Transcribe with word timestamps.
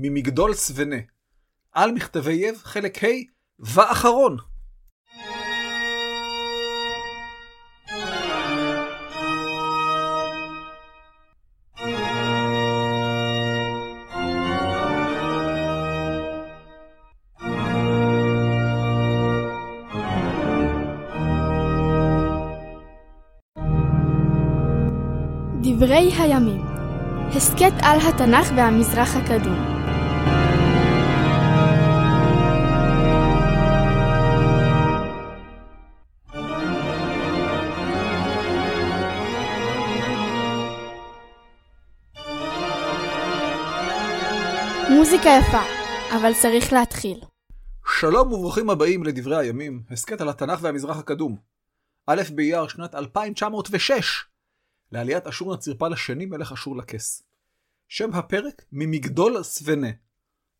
ממגדול 0.00 0.54
סבנה. 0.54 0.96
על 1.72 1.92
מכתבי 1.92 2.32
יב, 2.32 2.60
חלק 2.64 3.04
ה' 3.04 3.06
ואחרון. 3.58 4.36
דברי 25.62 26.12
הימים 26.18 26.62
הסכת 27.36 27.72
על 27.82 27.98
התנ"ך 28.00 28.52
והמזרח 28.56 29.16
הקדום. 29.16 29.77
מוזיקה 45.10 45.28
יפה, 45.40 45.62
אבל 46.16 46.32
צריך 46.42 46.72
להתחיל. 46.72 47.20
שלום 48.00 48.32
וברוכים 48.32 48.70
הבאים 48.70 49.04
לדברי 49.04 49.36
הימים, 49.36 49.82
הסכת 49.90 50.20
על 50.20 50.28
התנ"ך 50.28 50.58
והמזרח 50.62 50.96
הקדום. 50.96 51.36
א' 52.06 52.22
באייר 52.34 52.68
שנת 52.68 52.94
2906, 52.94 54.24
לעליית 54.92 55.26
אשור 55.26 55.54
נצירפל 55.54 55.92
השני 55.92 56.26
מלך 56.26 56.52
אשור 56.52 56.76
לכס. 56.76 57.22
שם 57.88 58.14
הפרק 58.14 58.64
ממגדול 58.72 59.42
סבנה. 59.42 59.88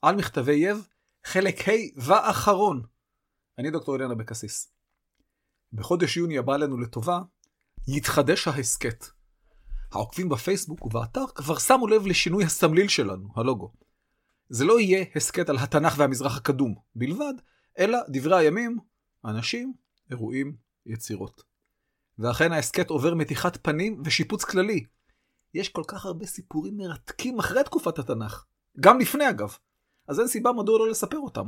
על 0.03 0.17
מכתבי 0.17 0.55
יב, 0.55 0.89
חלק 1.25 1.69
ה' 1.69 1.73
ואחרון. 1.97 2.83
אני 3.59 3.71
דוקטור 3.71 3.97
אלינה 3.97 4.15
אבקסיס. 4.15 4.73
בחודש 5.73 6.17
יוני 6.17 6.39
הבא 6.39 6.55
עלינו 6.55 6.79
לטובה, 6.79 7.21
יתחדש 7.89 8.49
ההסכת. 8.49 9.07
העוקבים 9.93 10.29
בפייסבוק 10.29 10.87
ובאתר 10.87 11.25
כבר 11.35 11.59
שמו 11.59 11.87
לב 11.87 12.07
לשינוי 12.07 12.45
הסמליל 12.45 12.89
שלנו, 12.89 13.29
הלוגו. 13.37 13.73
זה 14.49 14.65
לא 14.65 14.81
יהיה 14.81 15.05
הסכת 15.17 15.49
על 15.49 15.57
התנ"ך 15.59 15.95
והמזרח 15.99 16.37
הקדום 16.37 16.75
בלבד, 16.95 17.35
אלא 17.79 17.99
דברי 18.09 18.39
הימים, 18.39 18.79
אנשים, 19.25 19.73
אירועים, 20.11 20.57
יצירות. 20.87 21.43
ואכן 22.19 22.53
ההסכת 22.53 22.91
עובר 22.91 23.15
מתיחת 23.15 23.57
פנים 23.63 24.03
ושיפוץ 24.05 24.45
כללי. 24.45 24.85
יש 25.55 25.69
כל 25.69 25.83
כך 25.89 26.07
הרבה 26.07 26.27
סיפורים 26.27 26.77
מרתקים 26.77 27.39
אחרי 27.39 27.65
תקופת 27.65 27.99
התנ"ך, 27.99 28.45
גם 28.81 29.01
לפני 29.01 29.31
אגב, 29.31 29.57
אז 30.09 30.21
אין 30.21 30.29
סיבה 30.29 30.53
מדוע 30.53 30.79
לא 30.79 30.91
לספר 30.91 31.19
אותם. 31.19 31.47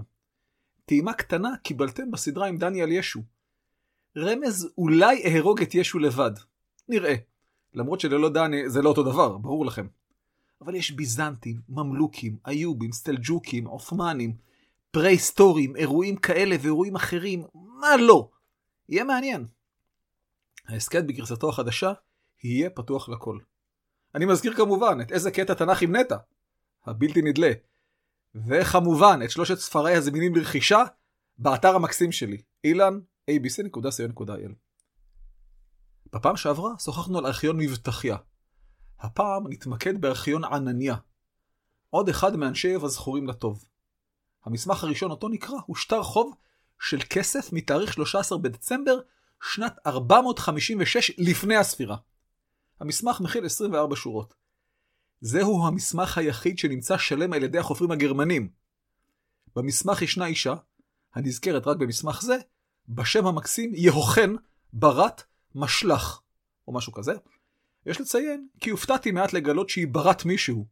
טעימה 0.85 1.13
קטנה 1.13 1.57
קיבלתם 1.63 2.11
בסדרה 2.11 2.47
עם 2.47 2.57
דניאל 2.57 2.93
ישו. 2.93 3.21
רמז 4.17 4.69
אולי 4.79 5.25
אהרוג 5.25 5.63
את 5.63 5.75
ישו 5.75 5.99
לבד. 5.99 6.31
נראה. 6.89 7.15
למרות 7.75 8.01
שללא 8.01 8.29
דני 8.29 8.71
זה 8.71 8.83
לא 8.83 8.89
אותו 8.89 9.03
דבר, 9.03 9.37
ברור 9.39 9.67
לכם. 9.67 9.87
אבל 10.61 10.75
יש 10.75 10.91
ביזנטים, 10.91 11.61
ממלוכים, 11.69 12.37
איובים, 12.47 12.93
סטלג'וקים, 12.93 13.67
עות'מאנים, 13.67 14.37
פרה-היסטוריים, 14.91 15.77
אירועים 15.77 16.17
כאלה 16.17 16.57
ואירועים 16.61 16.97
אחרים, 16.97 17.45
מה 17.55 17.97
לא? 17.97 18.31
יהיה 18.89 19.05
מעניין. 19.05 19.47
ההסכת 20.69 21.05
בגרסתו 21.05 21.49
החדשה 21.49 21.93
יהיה 22.45 22.71
פתוח 22.71 23.09
לכל. 23.09 23.39
אני 24.15 24.25
מזכיר 24.25 24.55
כמובן 24.55 24.99
את 25.03 25.13
איזה 25.13 25.31
קטע 25.31 25.55
תנ"ך 25.55 25.83
עם 25.83 25.97
נטע, 25.97 26.17
הבלתי 26.87 27.23
נדלה, 27.23 27.53
וכמובן 28.35 29.21
את 29.25 29.31
שלושת 29.31 29.59
ספריי 29.59 29.95
הזמינים 29.95 30.37
לרכישה 30.37 30.85
באתר 31.39 31.75
המקסים 31.77 32.13
שלי, 32.13 32.43
אילן, 32.65 33.01
abc.co.il. 33.31 34.53
בפעם 36.13 36.37
שעברה 36.37 36.71
שוחחנו 36.79 37.19
על 37.19 37.27
ארכיון 37.27 37.57
מבטחיה. 37.57 38.17
הפעם 39.01 39.45
נתמקד 39.49 40.01
בארכיון 40.01 40.45
ענניה. 40.45 40.97
עוד 41.91 42.09
אחד 42.09 42.37
מאנשי 42.37 42.75
הזכורים 42.75 43.27
לטוב. 43.27 43.65
המסמך 44.45 44.85
הראשון 44.85 45.11
אותו 45.11 45.29
נקרא 45.29 45.57
הוא 45.67 45.77
שטר 45.77 46.03
חוב 46.03 46.35
של 46.81 46.99
כסף 47.11 47.53
מתאריך 47.53 47.93
13 47.93 48.39
בדצמבר 48.39 49.01
שנת 49.43 49.79
456 49.87 51.11
לפני 51.19 51.57
הספירה. 51.57 51.97
המסמך 52.81 53.21
מכיל 53.21 53.47
24 53.47 53.97
שורות. 53.97 54.35
זהו 55.21 55.67
המסמך 55.67 56.19
היחיד 56.19 56.59
שנמצא 56.59 56.99
שלם 56.99 57.33
על 57.33 57.43
ידי 57.43 57.59
החופרים 57.59 57.91
הגרמנים. 57.91 58.49
במסמך 59.57 60.03
ישנה 60.03 60.27
אישה, 60.27 60.55
הנזכרת 61.15 61.67
רק 61.67 61.77
במסמך 61.77 62.23
זה, 62.23 62.37
בשם 62.89 63.27
המקסים 63.27 63.73
יהוכן 63.75 64.31
ברת 64.73 65.23
משלח, 65.55 66.23
או 66.69 66.73
משהו 66.73 66.93
כזה. 66.93 67.13
יש 67.87 68.01
לציין 68.01 68.49
כי 68.61 68.71
הופתעתי 68.71 69.11
מעט 69.11 69.33
לגלות 69.33 69.69
שהיא 69.69 69.87
ברת 69.91 70.25
מישהו. 70.25 70.67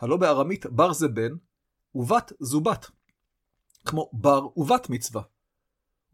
הלא 0.00 0.16
בארמית 0.16 0.66
בר 0.66 0.92
זה 0.92 1.08
בן, 1.08 1.32
ובת 1.94 2.32
זו 2.40 2.60
בת. 2.60 2.86
כמו 3.84 4.10
בר 4.12 4.58
ובת 4.58 4.90
מצווה. 4.90 5.22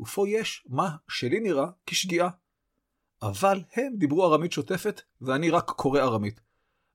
ופה 0.01 0.29
יש 0.29 0.67
מה 0.69 0.97
שלי 1.09 1.41
נראה 1.41 1.67
כשגיאה. 1.87 2.29
אבל 3.23 3.63
הם 3.77 3.97
דיברו 3.97 4.27
ארמית 4.27 4.53
שוטפת, 4.53 5.01
ואני 5.21 5.51
רק 5.51 5.71
קורא 5.71 6.01
ארמית. 6.01 6.41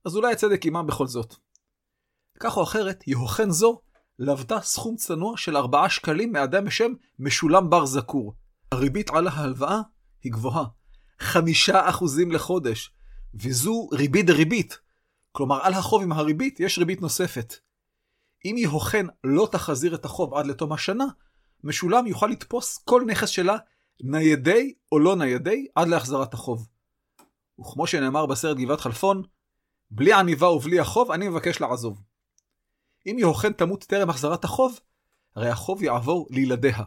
אז 0.04 0.16
אולי 0.16 0.32
הצדק 0.32 0.66
עמם 0.66 0.86
בכל 0.86 1.06
זאת. 1.06 1.34
כך 2.40 2.56
או 2.56 2.62
אחרת, 2.62 3.08
יהוכן 3.08 3.50
זו 3.50 3.80
לבתה 4.18 4.60
סכום 4.60 4.96
צנוע 4.96 5.36
של 5.36 5.56
4 5.56 5.88
שקלים 5.88 6.32
מאדם 6.32 6.64
בשם 6.64 6.92
משולם 7.18 7.70
בר 7.70 7.86
זקור. 7.86 8.34
הריבית 8.72 9.10
על 9.10 9.28
ההלוואה 9.28 9.80
היא 10.22 10.32
גבוהה. 10.32 10.64
5% 11.20 11.34
לחודש, 12.30 12.94
וזו 13.34 13.88
ריבית 13.92 14.26
דריבית. 14.26 14.78
כלומר, 15.32 15.60
על 15.62 15.74
החוב 15.74 16.02
עם 16.02 16.12
הריבית 16.12 16.60
יש 16.60 16.78
ריבית 16.78 17.00
נוספת. 17.00 17.54
אם 18.44 18.54
יהוכן 18.58 19.06
לא 19.24 19.48
תחזיר 19.52 19.94
את 19.94 20.04
החוב 20.04 20.34
עד 20.34 20.46
לתום 20.46 20.72
השנה, 20.72 21.04
משולם 21.64 22.06
יוכל 22.06 22.26
לתפוס 22.26 22.78
כל 22.78 23.04
נכס 23.06 23.28
שלה, 23.28 23.56
ניידי 24.00 24.74
או 24.92 24.98
לא 24.98 25.16
ניידי, 25.16 25.66
עד 25.74 25.88
להחזרת 25.88 26.34
החוב. 26.34 26.68
וכמו 27.60 27.86
שנאמר 27.86 28.26
בסרט 28.26 28.56
גבעת 28.56 28.80
חלפון, 28.80 29.22
בלי 29.90 30.12
עניבה 30.12 30.50
ובלי 30.50 30.80
החוב, 30.80 31.10
אני 31.10 31.28
מבקש 31.28 31.60
לעזוב. 31.60 32.02
אם 33.06 33.16
יהוכן 33.18 33.52
תמות 33.52 33.84
טרם 33.84 34.10
החזרת 34.10 34.44
החוב, 34.44 34.80
הרי 35.36 35.48
החוב 35.48 35.82
יעבור 35.82 36.26
לילדיה. 36.30 36.82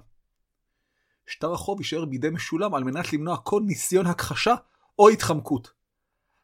שטר 1.28 1.54
החוב 1.54 1.80
יישאר 1.80 2.06
בידי 2.06 2.30
משולם 2.30 2.76
על 2.76 2.84
מנת 2.84 3.14
למנוע 3.14 3.38
כל 3.38 3.62
ניסיון 3.66 4.08
הכחשה 4.08 4.56
או 5.00 5.10
התחמקות. 5.10 5.81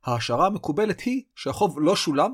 ההשערה 0.07 0.47
המקובלת 0.47 0.99
היא 0.99 1.23
שהחוב 1.35 1.79
לא 1.79 1.95
שולם, 1.95 2.33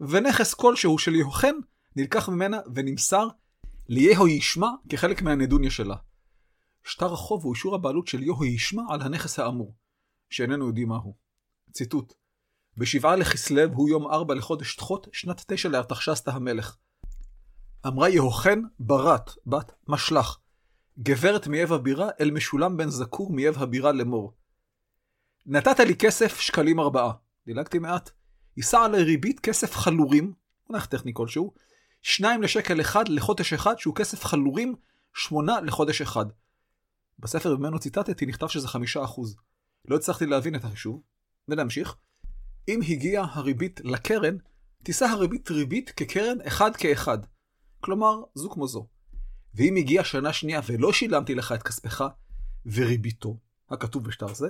ונכס 0.00 0.54
כלשהו 0.54 0.98
של 0.98 1.14
יהוכן 1.14 1.54
נלקח 1.96 2.28
ממנה 2.28 2.58
ונמסר 2.74 3.28
ליהו 3.88 4.28
ישמע 4.28 4.68
כחלק 4.88 5.22
מהנדוניה 5.22 5.70
שלה. 5.70 5.96
שטר 6.84 7.12
החוב 7.12 7.44
הוא 7.44 7.54
אישור 7.54 7.74
הבעלות 7.74 8.06
של 8.06 8.22
יהו 8.22 8.44
ישמע 8.44 8.82
על 8.88 9.02
הנכס 9.02 9.38
האמור, 9.38 9.74
שאיננו 10.30 10.66
יודעים 10.66 10.88
מהו. 10.88 11.14
ציטוט: 11.72 12.14
בשבעה 12.76 13.16
לכסלו 13.16 13.62
הוא 13.72 13.88
יום 13.88 14.06
ארבע 14.06 14.34
לחודש 14.34 14.76
תחות, 14.76 15.08
שנת 15.12 15.44
תשע 15.46 15.68
לארתחשסתא 15.68 16.30
המלך. 16.30 16.76
אמרה 17.86 18.08
יהוכן 18.08 18.58
ברת, 18.78 19.30
בת 19.46 19.72
משלח, 19.88 20.40
גברת 20.98 21.46
מאב 21.46 21.72
הבירה 21.72 22.08
אל 22.20 22.30
משולם 22.30 22.76
בן 22.76 22.88
זקור 22.88 23.32
מאב 23.32 23.54
הבירה 23.58 23.92
לאמור. 23.92 24.39
נתת 25.46 25.80
לי 25.80 25.96
כסף 25.96 26.40
שקלים 26.40 26.80
ארבעה. 26.80 27.12
דילגתי 27.46 27.78
מעט. 27.78 28.10
יישא 28.56 28.78
עלי 28.78 29.02
ריבית 29.02 29.40
כסף 29.40 29.74
חלורים, 29.74 30.32
מונח 30.70 30.86
טכני 30.86 31.12
כלשהו, 31.14 31.54
שניים 32.02 32.42
לשקל 32.42 32.80
אחד 32.80 33.08
לחודש 33.08 33.52
אחד, 33.52 33.78
שהוא 33.78 33.94
כסף 33.94 34.24
חלורים, 34.24 34.74
שמונה 35.14 35.60
לחודש 35.60 36.00
אחד. 36.00 36.26
בספר 37.18 37.56
ממנו 37.56 37.78
ציטטתי 37.78 38.26
נכתב 38.26 38.46
שזה 38.46 38.68
חמישה 38.68 39.04
אחוז. 39.04 39.36
לא 39.84 39.96
הצלחתי 39.96 40.26
להבין 40.26 40.54
את 40.54 40.64
החישוב. 40.64 41.02
ונמשיך. 41.48 41.96
אם 42.68 42.80
הגיעה 42.88 43.26
הריבית 43.32 43.80
לקרן, 43.84 44.36
תישא 44.82 45.04
הריבית 45.04 45.50
ריבית 45.50 45.90
כקרן 45.90 46.40
אחד 46.46 46.76
כאחד. 46.76 47.18
כלומר, 47.80 48.22
זו 48.34 48.50
כמו 48.50 48.66
זו. 48.66 48.86
ואם 49.54 49.76
הגיעה 49.76 50.04
שנה 50.04 50.32
שנייה 50.32 50.60
ולא 50.66 50.92
שילמתי 50.92 51.34
לך 51.34 51.52
את 51.52 51.62
כספך, 51.62 52.04
וריביתו, 52.66 53.36
הכתוב 53.70 54.04
בשטר 54.04 54.34
זה, 54.34 54.48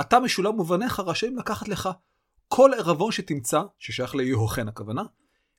אתה 0.00 0.20
משולם 0.20 0.60
ובניך 0.60 1.00
רשאים 1.00 1.36
לקחת 1.38 1.68
לך 1.68 1.88
כל 2.48 2.70
ערבון 2.78 3.12
שתמצא, 3.12 3.62
ששייך 3.78 4.14
ליהוכן 4.14 4.68
הכוונה, 4.68 5.02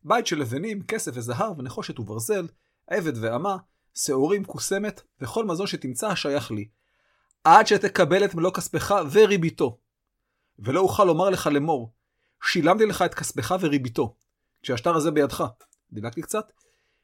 בית 0.03 0.27
של 0.27 0.39
לבנים, 0.39 0.83
כסף 0.83 1.11
וזהב, 1.15 1.61
נחושת 1.61 1.99
וברזל, 1.99 2.47
עבד 2.87 3.23
ואמה, 3.23 3.57
שעורים, 3.93 4.45
כוסמת, 4.45 5.01
וכל 5.21 5.45
מזון 5.45 5.67
שתמצא 5.67 6.07
השייך 6.07 6.51
לי. 6.51 6.69
עד 7.43 7.67
שתקבל 7.67 8.25
את 8.25 8.35
מלוא 8.35 8.51
כספך 8.51 8.95
וריביתו. 9.11 9.77
ולא 10.59 10.79
אוכל 10.79 11.03
לומר 11.03 11.29
לך 11.29 11.47
לאמור, 11.47 11.93
שילמתי 12.43 12.85
לך 12.85 13.01
את 13.01 13.13
כספך 13.13 13.55
וריביתו, 13.59 14.15
כשהשטר 14.63 14.95
הזה 14.95 15.11
בידך. 15.11 15.43
דילגתי 15.91 16.21
קצת, 16.21 16.51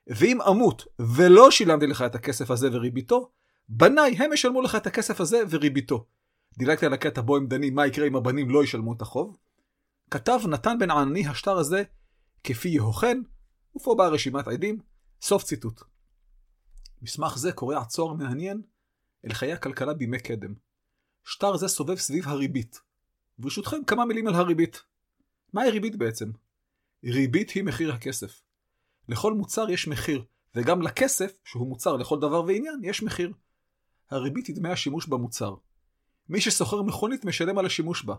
ואם 0.08 0.42
אמות 0.42 0.86
ולא 1.00 1.52
שילמתי 1.52 1.88
לך 1.88 2.02
את 2.02 2.16
הכסף 2.16 2.52
הזה 2.52 2.70
וריביתו, 2.72 3.32
בניי 3.70 4.16
הם 4.18 4.34
ישלמו 4.34 4.62
לך 4.62 4.76
את 4.76 4.88
הכסף 4.88 5.22
הזה 5.22 5.44
וריביתו. 5.50 6.06
דילגתי 6.58 6.86
על 6.86 6.94
הקטע 6.94 7.22
בו 7.22 7.38
הם 7.38 7.48
דנים 7.48 7.76
מה 7.76 7.88
יקרה 7.88 8.08
אם 8.08 8.16
הבנים 8.16 8.50
לא 8.50 8.64
ישלמו 8.64 8.94
את 8.94 9.02
החוב. 9.02 9.38
כתב 10.12 10.40
נתן 10.48 10.80
בן 10.80 10.92
ענני 10.92 11.28
השטר 11.28 11.58
הזה 11.58 11.84
כפי 12.44 12.70
יהוכן, 12.70 13.22
ופה 13.76 13.96
באה 13.98 14.08
רשימת 14.08 14.48
עדים, 14.48 14.80
סוף 15.22 15.44
ציטוט. 15.44 15.82
מסמך 17.02 17.38
זה 17.38 17.52
קורע 17.52 17.86
צוהר 17.86 18.14
מעניין 18.14 18.62
אל 19.26 19.34
חיי 19.34 19.54
הכלכלה 19.54 19.94
בימי 19.94 20.20
קדם. 20.20 20.54
שטר 21.24 21.58
זה 21.58 21.68
סובב 21.68 21.96
סביב 21.96 22.28
הריבית. 22.28 22.80
ברשותכם 23.38 23.84
כמה 23.88 24.06
מילים 24.06 24.28
על 24.28 24.36
הריבית. 24.36 24.84
מהי 25.54 25.70
ריבית 25.70 25.96
בעצם? 25.96 26.32
ריבית 27.04 27.50
היא 27.50 27.64
מחיר 27.64 27.94
הכסף. 27.94 28.42
לכל 29.10 29.34
מוצר 29.34 29.70
יש 29.70 29.88
מחיר, 29.88 30.26
וגם 30.56 30.82
לכסף, 30.82 31.38
שהוא 31.44 31.68
מוצר 31.68 31.96
לכל 31.96 32.20
דבר 32.20 32.44
ועניין, 32.44 32.80
יש 32.84 33.04
מחיר. 33.04 33.34
הריבית 34.12 34.48
היא 34.48 34.56
דמי 34.56 34.70
השימוש 34.70 35.08
במוצר. 35.08 35.56
מי 36.30 36.42
שסוחר 36.42 36.82
מכונית 36.82 37.26
משלם 37.26 37.58
על 37.58 37.66
השימוש 37.66 38.04
בה. 38.04 38.16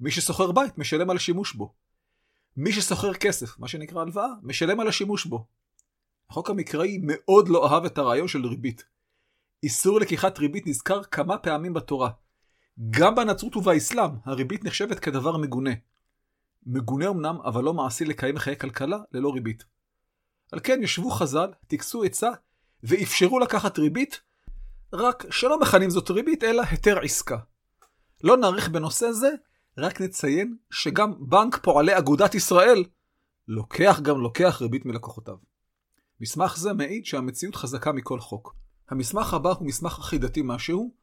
מי 0.00 0.10
שסוחר 0.10 0.52
בית 0.52 0.78
משלם 0.78 1.10
על 1.10 1.16
השימוש 1.16 1.54
בו. 1.54 1.74
מי 2.56 2.72
שסוחר 2.72 3.14
כסף, 3.14 3.58
מה 3.58 3.68
שנקרא 3.68 4.00
הלוואה, 4.00 4.28
משלם 4.42 4.80
על 4.80 4.88
השימוש 4.88 5.26
בו. 5.26 5.46
החוק 6.30 6.50
המקראי 6.50 6.98
מאוד 7.02 7.48
לא 7.48 7.72
אהב 7.72 7.84
את 7.84 7.98
הרעיון 7.98 8.28
של 8.28 8.46
ריבית. 8.46 8.84
איסור 9.62 10.00
לקיחת 10.00 10.38
ריבית 10.38 10.66
נזכר 10.66 11.02
כמה 11.02 11.38
פעמים 11.38 11.74
בתורה. 11.74 12.10
גם 12.90 13.14
בנצרות 13.14 13.56
ובאסלאם 13.56 14.10
הריבית 14.24 14.64
נחשבת 14.64 14.98
כדבר 14.98 15.36
מגונה. 15.36 15.70
מגונה 16.66 17.08
אמנם, 17.08 17.36
אבל 17.44 17.64
לא 17.64 17.74
מעשי 17.74 18.04
לקיים 18.04 18.38
חיי 18.38 18.56
כלכלה 18.56 18.98
ללא 19.12 19.28
ריבית. 19.28 19.64
על 20.52 20.60
כן 20.60 20.82
ישבו 20.82 21.10
חז"ל, 21.10 21.52
טיכסו 21.66 22.02
עצה, 22.02 22.30
ואפשרו 22.82 23.38
לקחת 23.38 23.78
ריבית, 23.78 24.20
רק 24.92 25.24
שלא 25.30 25.60
מכנים 25.60 25.90
זאת 25.90 26.10
ריבית, 26.10 26.44
אלא 26.44 26.62
היתר 26.70 26.98
עסקה. 27.00 27.38
לא 28.24 28.36
נאריך 28.36 28.68
בנושא 28.68 29.12
זה, 29.12 29.28
רק 29.78 30.00
נציין 30.00 30.56
שגם 30.70 31.28
בנק 31.28 31.58
פועלי 31.62 31.98
אגודת 31.98 32.34
ישראל 32.34 32.84
לוקח 33.48 34.00
גם 34.02 34.20
לוקח 34.20 34.58
ריבית 34.62 34.86
מלקוחותיו. 34.86 35.36
מסמך 36.20 36.56
זה 36.56 36.72
מעיד 36.72 37.06
שהמציאות 37.06 37.56
חזקה 37.56 37.92
מכל 37.92 38.20
חוק. 38.20 38.56
המסמך 38.90 39.34
הבא 39.34 39.50
הוא 39.50 39.66
מסמך 39.66 39.98
אחידתי 39.98 40.40
משהו, 40.44 40.94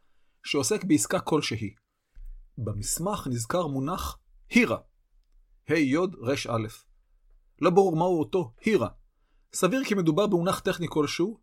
שעוסק 0.44 0.84
בעסקה 0.84 1.20
כלשהי. 1.20 1.74
במסמך 2.58 3.28
נזכר 3.28 3.68
מונח 3.68 4.18
הירה, 4.50 4.78
ה' 5.70 5.74
ר' 6.22 6.34
א'. 6.50 6.68
לא 7.62 7.70
ברור 7.70 7.96
מהו 7.96 8.20
אותו 8.20 8.54
הירה. 8.62 8.90
סביר 9.54 9.84
כי 9.84 9.96
מדובר 9.96 10.28
במונח 10.28 10.60
טכני 10.60 10.88
כלשהו, 10.90 11.40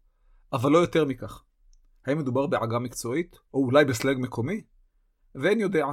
אבל 0.53 0.71
לא 0.71 0.79
יותר 0.79 1.05
מכך. 1.05 1.43
האם 2.07 2.19
מדובר 2.19 2.47
בעגה 2.47 2.79
מקצועית, 2.79 3.37
או 3.55 3.65
אולי 3.65 3.85
בסלנג 3.85 4.17
מקומי? 4.21 4.63
ואין 5.35 5.61
יודע. 5.61 5.87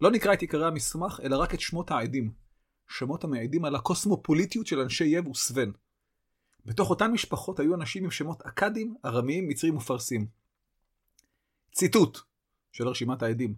לא 0.00 0.10
נקרא 0.10 0.32
את 0.32 0.40
עיקרי 0.40 0.66
המסמך, 0.66 1.20
אלא 1.24 1.36
רק 1.36 1.54
את 1.54 1.60
שמות 1.60 1.90
העדים. 1.90 2.32
שמות 2.88 3.24
המעידים 3.24 3.64
על 3.64 3.74
הקוסמופוליטיות 3.76 4.66
של 4.66 4.80
אנשי 4.80 5.04
יב 5.04 5.28
וסוון. 5.28 5.72
בתוך 6.64 6.90
אותן 6.90 7.10
משפחות 7.10 7.60
היו 7.60 7.74
אנשים 7.74 8.04
עם 8.04 8.10
שמות 8.10 8.42
אכדים, 8.42 8.94
ארמיים, 9.04 9.48
מצרים 9.48 9.76
ופרסים. 9.76 10.26
ציטוט 11.72 12.18
של 12.72 12.88
רשימת 12.88 13.22
העדים. 13.22 13.54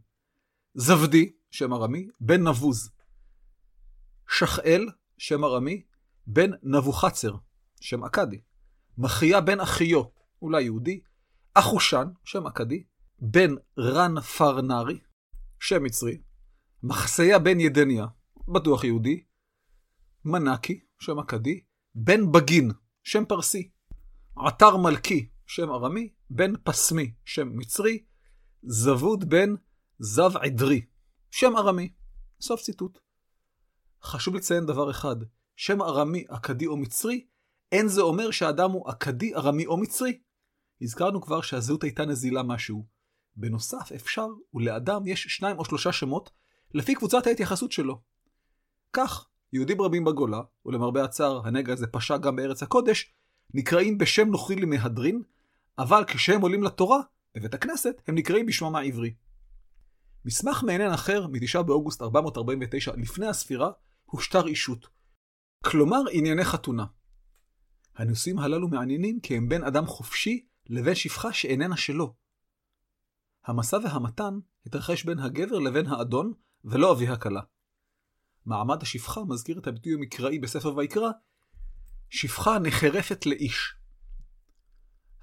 זבדי, 0.75 1.33
שם 1.51 1.75
ארמי, 1.75 2.09
בן 2.21 2.49
נבוז. 2.49 2.91
שחאל, 4.29 4.87
שם 5.19 5.45
ארמי, 5.45 5.83
בן 6.27 6.51
נבוכצר, 6.63 7.35
שם 7.81 8.05
אכדי. 8.05 8.41
מחיה 8.99 9.41
בן 9.41 9.61
אחיו, 9.61 10.03
אולי 10.43 10.63
יהודי. 10.63 11.01
אחושן, 11.59 12.09
שם 12.25 12.47
אכדי. 12.47 12.85
בן 13.19 13.55
רן 13.79 14.21
פרנרי, 14.21 14.99
שם 15.61 15.85
מצרי. 15.85 16.19
מחסיה 16.83 17.39
בן 17.39 17.61
ידניה, 17.61 18.07
בטוח 18.49 18.85
יהודי. 18.85 19.25
מנקי, 20.25 20.81
שם 20.99 21.19
אכדי. 21.19 21.61
בן 21.95 22.33
בגין, 22.33 22.71
שם 23.03 23.25
פרסי. 23.25 23.71
עטר 24.37 24.77
מלכי, 24.77 25.29
שם 25.47 25.71
ארמי. 25.71 26.13
בן 26.31 26.53
פסמי, 26.65 27.13
שם 27.25 27.49
מצרי. 27.59 28.05
זבוד 28.63 29.29
בן 29.29 29.55
זב 29.99 30.37
עדרי, 30.37 30.81
שם 31.31 31.57
ארמי. 31.57 31.93
סוף 32.41 32.61
ציטוט. 32.61 32.99
חשוב 34.03 34.35
לציין 34.35 34.67
דבר 34.67 34.91
אחד, 34.91 35.17
שם 35.57 35.83
ארמי, 35.83 36.25
אכדי 36.29 36.67
או 36.67 36.77
מצרי, 36.77 37.27
אין 37.73 37.89
זה 37.89 38.01
אומר 38.01 38.31
שהאדם 38.31 38.71
הוא 38.71 38.91
אכדי, 38.91 39.35
ארמי 39.35 39.67
או 39.67 39.77
מצרי. 39.77 40.19
הזכרנו 40.83 41.21
כבר 41.21 41.41
שהזהות 41.41 41.83
הייתה 41.83 42.05
נזילה 42.05 42.43
משהו. 42.43 42.87
בנוסף, 43.37 43.93
אפשר, 43.95 44.27
ולאדם 44.55 45.07
יש 45.07 45.23
שניים 45.23 45.59
או 45.59 45.65
שלושה 45.65 45.93
שמות, 45.93 46.31
לפי 46.75 46.95
קבוצת 46.95 47.27
ההתייחסות 47.27 47.73
שלו. 47.73 48.01
כך, 48.93 49.27
יהודים 49.53 49.81
רבים 49.81 50.05
בגולה, 50.05 50.41
ולמרבה 50.67 51.05
הצער, 51.05 51.47
הנגע 51.47 51.73
הזה 51.73 51.87
פשע 51.87 52.17
גם 52.17 52.37
בארץ 52.37 52.63
הקודש, 52.63 53.13
נקראים 53.55 53.99
בשם 53.99 54.29
נוכרי 54.29 54.57
למהדרין, 54.57 55.23
אבל 55.79 56.05
כשהם 56.07 56.41
עולים 56.41 56.63
לתורה, 56.63 57.01
בבית 57.35 57.55
הכנסת, 57.55 58.03
הם 58.07 58.15
נקראים 58.15 58.47
בשמם 58.47 58.77
העברי. 58.77 59.15
מסמך 60.25 60.63
מעניין 60.63 60.93
אחר, 60.93 61.27
מ-9 61.27 61.63
באוגוסט 61.63 62.03
449 62.03 62.93
לפני 62.97 63.27
הספירה, 63.27 63.71
הוא 64.05 64.21
שטר 64.21 64.47
אישות. 64.47 64.89
כלומר, 65.65 66.01
ענייני 66.13 66.45
חתונה. 66.45 66.85
הנושאים 67.97 68.39
הללו 68.39 68.69
מעניינים 68.69 69.21
כי 69.21 69.37
הם 69.37 69.49
בין 69.49 69.65
אדם 69.65 69.87
חופשי 69.87 70.47
לבין 70.69 70.95
שפחה 70.95 71.33
שאיננה 71.33 71.77
שלו. 71.77 72.15
המסע 73.45 73.79
והמתן 73.85 74.39
התרחש 74.67 75.05
בין 75.05 75.19
הגבר 75.19 75.59
לבין 75.59 75.87
האדון, 75.87 76.33
ולא 76.65 76.93
אבי 76.93 77.09
הכלה. 77.09 77.41
מעמד 78.47 78.83
השפחה 78.83 79.21
מזכיר 79.25 79.59
את 79.59 79.67
הביטוי 79.67 79.95
המקראי 79.95 80.39
בספר 80.39 80.77
ויקרא, 80.77 81.11
שפחה 82.11 82.59
נחרפת 82.59 83.27
לאיש. 83.27 83.75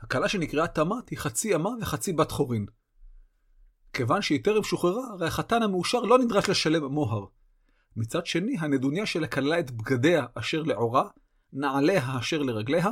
הכלה 0.01 0.29
שנקראה 0.29 0.67
תמת 0.67 1.09
היא 1.09 1.19
חצי 1.19 1.55
אמה 1.55 1.69
וחצי 1.81 2.13
בת 2.13 2.31
חורין. 2.31 2.65
כיוון 3.93 4.21
שהיא 4.21 4.43
טרם 4.43 4.63
שוחררה, 4.63 5.07
הרי 5.07 5.27
החתן 5.27 5.63
המאושר 5.63 5.99
לא 5.99 6.19
נדרש 6.19 6.49
לשלם 6.49 6.85
מוהר. 6.85 7.25
מצד 7.95 8.25
שני, 8.25 8.55
הנדוניה 8.59 9.05
שלה 9.05 9.27
כללה 9.27 9.59
את 9.59 9.71
בגדיה 9.71 10.25
אשר 10.33 10.61
לעורה, 10.61 11.09
נעליה 11.53 12.19
אשר 12.19 12.41
לרגליה, 12.41 12.87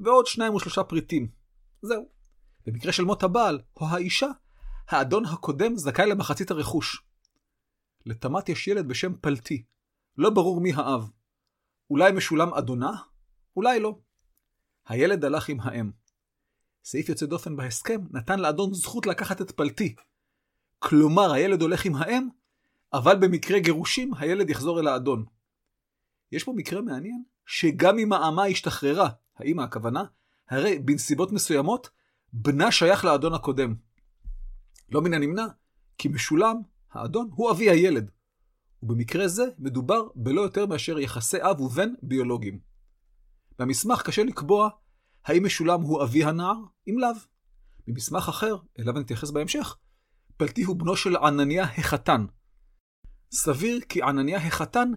ועוד 0.00 0.26
שניים 0.26 0.54
ושלושה 0.54 0.84
פריטים. 0.84 1.41
זהו. 1.82 2.08
במקרה 2.66 2.92
של 2.92 3.04
מות 3.04 3.22
הבעל, 3.22 3.60
או 3.76 3.86
האישה, 3.86 4.28
האדון 4.88 5.24
הקודם 5.24 5.76
זכאי 5.76 6.06
למחצית 6.06 6.50
הרכוש. 6.50 7.02
לתמת 8.06 8.48
יש 8.48 8.68
ילד 8.68 8.88
בשם 8.88 9.12
פלטי. 9.20 9.64
לא 10.18 10.30
ברור 10.30 10.60
מי 10.60 10.72
האב. 10.72 11.10
אולי 11.90 12.12
משולם 12.12 12.54
אדונה? 12.54 12.90
אולי 13.56 13.80
לא. 13.80 13.98
הילד 14.86 15.24
הלך 15.24 15.48
עם 15.48 15.60
האם. 15.60 15.90
סעיף 16.84 17.08
יוצא 17.08 17.26
דופן 17.26 17.56
בהסכם 17.56 18.00
נתן 18.10 18.38
לאדון 18.38 18.74
זכות 18.74 19.06
לקחת 19.06 19.40
את 19.40 19.50
פלטי. 19.50 19.94
כלומר, 20.78 21.32
הילד 21.32 21.62
הולך 21.62 21.84
עם 21.84 21.94
האם, 21.96 22.28
אבל 22.92 23.16
במקרה 23.20 23.58
גירושים, 23.58 24.14
הילד 24.14 24.50
יחזור 24.50 24.80
אל 24.80 24.86
האדון. 24.88 25.24
יש 26.32 26.44
פה 26.44 26.52
מקרה 26.56 26.80
מעניין, 26.80 27.24
שגם 27.46 27.98
אם 27.98 28.12
האמה 28.12 28.44
השתחררה, 28.44 29.08
האמא 29.36 29.62
הכוונה, 29.62 30.04
הרי 30.50 30.78
בנסיבות 30.78 31.32
מסוימות, 31.32 31.90
בנה 32.32 32.72
שייך 32.72 33.04
לאדון 33.04 33.34
הקודם. 33.34 33.74
לא 34.90 35.02
מן 35.02 35.14
הנמנע, 35.14 35.46
כי 35.98 36.08
משולם, 36.08 36.56
האדון, 36.92 37.30
הוא 37.32 37.50
אבי 37.50 37.70
הילד. 37.70 38.10
ובמקרה 38.82 39.28
זה 39.28 39.44
מדובר 39.58 40.08
בלא 40.14 40.40
יותר 40.40 40.66
מאשר 40.66 40.98
יחסי 40.98 41.36
אב 41.42 41.60
ובן 41.60 41.94
ביולוגיים. 42.02 42.58
במסמך 43.58 44.02
קשה 44.02 44.22
לקבוע 44.22 44.68
האם 45.24 45.46
משולם 45.46 45.82
הוא 45.82 46.02
אבי 46.02 46.24
הנער, 46.24 46.56
אם 46.88 46.98
לאו. 46.98 47.10
ממסמך 47.86 48.28
אחר, 48.28 48.56
אליו 48.78 48.92
נתייחס 48.92 49.30
בהמשך, 49.30 49.76
פלטי 50.36 50.62
הוא 50.62 50.76
בנו 50.76 50.96
של 50.96 51.16
ענניה 51.16 51.64
החתן. 51.64 52.26
סביר 53.32 53.80
כי 53.88 54.02
ענניה 54.02 54.38
החתן 54.38 54.92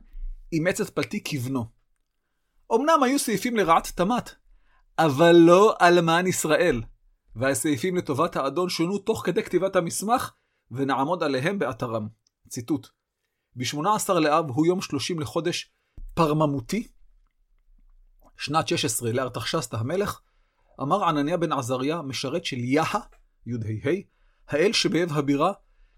אימץ 0.54 0.82
את 0.82 0.90
פלטי 0.90 1.24
כבנו. 1.26 1.66
אמנם 2.76 3.04
היו 3.04 3.20
סעיפים 3.20 3.58
לרעת 3.58 3.88
תמת, 3.96 4.36
אבל 5.00 5.32
לא 5.32 5.76
אלמן 5.82 6.28
ישראל, 6.28 6.82
והסעיפים 7.36 7.96
לטובת 7.96 8.36
האדון 8.36 8.70
שונו 8.70 8.98
תוך 8.98 9.26
כדי 9.26 9.44
כתיבת 9.44 9.76
המסמך, 9.76 10.32
ונעמוד 10.72 11.24
עליהם 11.24 11.60
באתרם. 11.60 12.08
ציטוט: 12.50 12.88
ב-18 13.56 14.14
לאב 14.14 14.50
הוא 14.50 14.66
יום 14.66 14.82
30 14.82 15.20
לחודש 15.20 15.72
פרממותי, 16.14 16.88
שנת 18.38 18.68
16 18.68 19.12
לארתחשסתא 19.12 19.76
המלך, 19.76 20.20
אמר 20.82 21.04
ענניה 21.04 21.38
בן 21.38 21.52
עזריה, 21.52 22.02
משרת 22.02 22.46
של 22.46 22.58
יהה, 22.58 23.00
י"ה, 23.46 23.92
האל 24.48 24.74
שבאב 24.74 25.12
הבירה, 25.12 25.52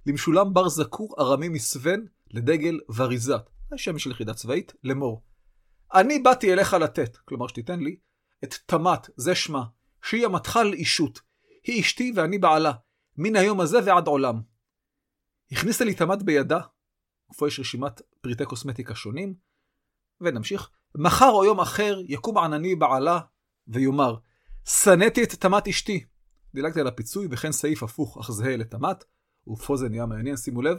למשולם 0.06 0.54
בר 0.54 0.70
זקור 0.70 1.16
ארמי 1.20 1.50
מסוון 1.50 2.06
לדגל 2.32 2.80
וריזת, 2.96 3.50
השם 3.72 4.00
של 4.00 4.12
יחידה 4.12 4.34
צבאית, 4.34 4.74
לאמור. 4.84 5.24
אני 5.94 6.20
באתי 6.20 6.54
אליך 6.54 6.74
לתת, 6.74 7.18
כלומר 7.18 7.48
שתיתן 7.48 7.80
לי, 7.80 7.96
את 8.44 8.54
תמת, 8.66 9.10
זה 9.16 9.36
שמה, 9.36 9.64
שהיא 10.04 10.26
אמתך 10.26 10.60
לאישות. 10.66 11.22
היא 11.64 11.82
אשתי 11.82 12.14
ואני 12.16 12.38
בעלה, 12.38 12.72
מן 13.18 13.36
היום 13.36 13.60
הזה 13.60 13.78
ועד 13.86 14.08
עולם. 14.08 14.42
הכניסה 15.52 15.86
לי 15.86 15.94
תמת 15.94 16.24
בידה, 16.24 16.60
ופה 17.32 17.48
יש 17.48 17.60
רשימת 17.60 18.02
פריטי 18.22 18.46
קוסמטיקה 18.46 18.96
שונים, 18.96 19.34
ונמשיך. 20.22 20.70
מחר 20.96 21.30
או 21.30 21.46
יום 21.46 21.60
אחר 21.60 22.00
יקום 22.06 22.38
ענני 22.38 22.76
בעלה, 22.76 23.20
ויאמר, 23.68 24.16
שנאתי 24.66 25.24
את 25.24 25.34
תמת 25.34 25.68
אשתי. 25.68 26.06
דילגתי 26.54 26.80
על 26.80 26.88
הפיצוי, 26.88 27.28
וכן 27.32 27.52
סעיף 27.52 27.84
הפוך 27.84 28.18
אך 28.18 28.32
זהה 28.32 28.58
לתמת, 28.58 29.04
ופה 29.48 29.78
זה 29.78 29.90
נהיה 29.90 30.06
מעניין, 30.06 30.38
שימו 30.38 30.62
לב. 30.62 30.78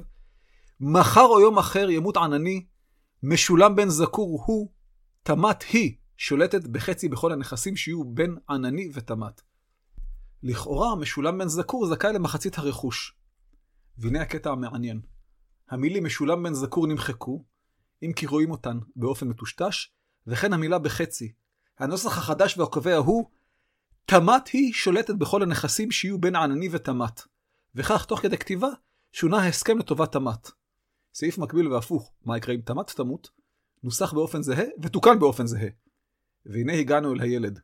מחר 0.80 1.24
או 1.24 1.40
יום 1.40 1.58
אחר 1.58 1.90
ימות 1.90 2.16
ענני, 2.16 2.66
משולם 3.22 3.76
בן 3.76 3.88
זקור 3.88 4.42
הוא, 4.46 4.72
תמת 5.22 5.62
היא, 5.62 5.96
שולטת 6.20 6.66
בחצי 6.66 7.08
בכל 7.08 7.32
הנכסים 7.32 7.76
שיהיו 7.76 8.04
בין 8.04 8.36
ענני 8.50 8.90
ותמת. 8.94 9.42
לכאורה, 10.42 10.96
משולם 10.96 11.38
בן 11.38 11.48
זקור 11.48 11.86
זכאי 11.86 12.12
למחצית 12.12 12.58
הרכוש. 12.58 13.16
והנה 13.98 14.22
הקטע 14.22 14.50
המעניין. 14.50 15.00
המילים 15.70 16.04
משולם 16.04 16.42
בן 16.42 16.54
זקור 16.54 16.86
נמחקו, 16.86 17.44
אם 18.02 18.12
כי 18.12 18.26
רואים 18.26 18.50
אותן 18.50 18.78
באופן 18.96 19.28
מטושטש, 19.28 19.92
וכן 20.26 20.52
המילה 20.52 20.78
בחצי. 20.78 21.32
הנוסח 21.78 22.18
החדש 22.18 22.58
והקובע 22.58 22.96
הוא, 22.96 23.30
תמת 24.04 24.48
היא 24.48 24.72
שולטת 24.72 25.14
בכל 25.14 25.42
הנכסים 25.42 25.90
שיהיו 25.90 26.18
בין 26.18 26.36
ענני 26.36 26.68
ותמת. 26.72 27.22
וכך, 27.74 28.04
תוך 28.04 28.20
כדי 28.20 28.38
כתיבה, 28.38 28.68
שונה 29.12 29.38
ההסכם 29.38 29.78
לטובת 29.78 30.12
תמת. 30.12 30.50
סעיף 31.14 31.38
מקביל 31.38 31.68
והפוך, 31.68 32.12
מה 32.24 32.36
יקרה 32.36 32.54
אם 32.54 32.60
תמת 32.60 32.90
תמות, 32.90 33.30
נוסח 33.82 34.12
באופן 34.12 34.42
זהה 34.42 34.64
ותוקן 34.82 35.18
באופן 35.18 35.46
זהה. 35.46 35.68
והנה 36.48 36.72
הגענו 36.72 37.12
אל 37.12 37.20
הילד. 37.20 37.60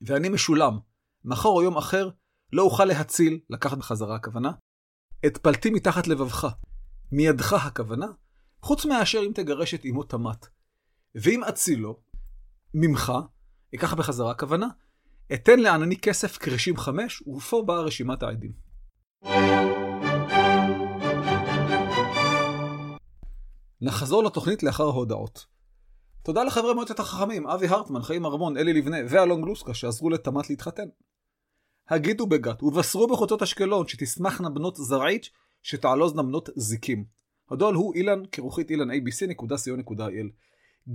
ואני 0.00 0.28
משולם, 0.28 0.78
מחר 1.24 1.48
או 1.48 1.62
יום 1.62 1.76
אחר, 1.76 2.10
לא 2.52 2.62
אוכל 2.62 2.84
להציל, 2.84 3.40
לקחת 3.50 3.78
בחזרה 3.78 4.16
הכוונה, 4.16 4.52
את 5.26 5.38
פלטי 5.38 5.70
מתחת 5.70 6.06
לבבך, 6.06 6.46
מידך 7.12 7.52
הכוונה, 7.52 8.06
חוץ 8.62 8.84
מאשר 8.84 9.22
אם 9.26 9.32
תגרש 9.34 9.74
את 9.74 9.84
אמו 9.86 10.02
תמת. 10.02 10.46
ואם 11.14 11.44
אצילו, 11.44 12.00
ממך, 12.74 13.12
אקח 13.74 13.94
בחזרה 13.94 14.30
הכוונה, 14.30 14.66
אתן 15.34 15.58
לענני 15.58 15.96
כסף 15.96 16.38
קרשים 16.38 16.76
חמש, 16.76 17.22
ופה 17.22 17.62
באה 17.66 17.80
רשימת 17.80 18.22
העדים. 18.22 18.52
נחזור 23.80 24.24
לתוכנית 24.24 24.62
לאחר 24.62 24.84
ההודעות. 24.84 25.55
תודה 26.26 26.44
לחברי 26.44 26.74
מועצת 26.74 27.00
החכמים, 27.00 27.46
אבי 27.46 27.66
הרטמן, 27.66 28.02
חיים 28.02 28.26
ארמון, 28.26 28.56
אלי 28.56 28.72
לבנה 28.72 28.96
ואלון 29.08 29.42
גלוסקה 29.42 29.74
שעזרו 29.74 30.10
לתמת 30.10 30.50
להתחתן. 30.50 30.88
הגידו 31.88 32.26
בגת 32.26 32.62
ובשרו 32.62 33.06
בחוצות 33.06 33.42
אשקלון 33.42 33.88
שתשמחנה 33.88 34.50
בנות 34.50 34.76
זרעית 34.76 35.28
שתעלוזנה 35.62 36.22
בנות 36.22 36.48
זיקים. 36.56 37.04
הדואל 37.50 37.74
הוא 37.74 37.94
אילן 37.94 38.22
כרוכית 38.32 38.70
אילן 38.70 38.90
abc.co.il. 38.90 40.28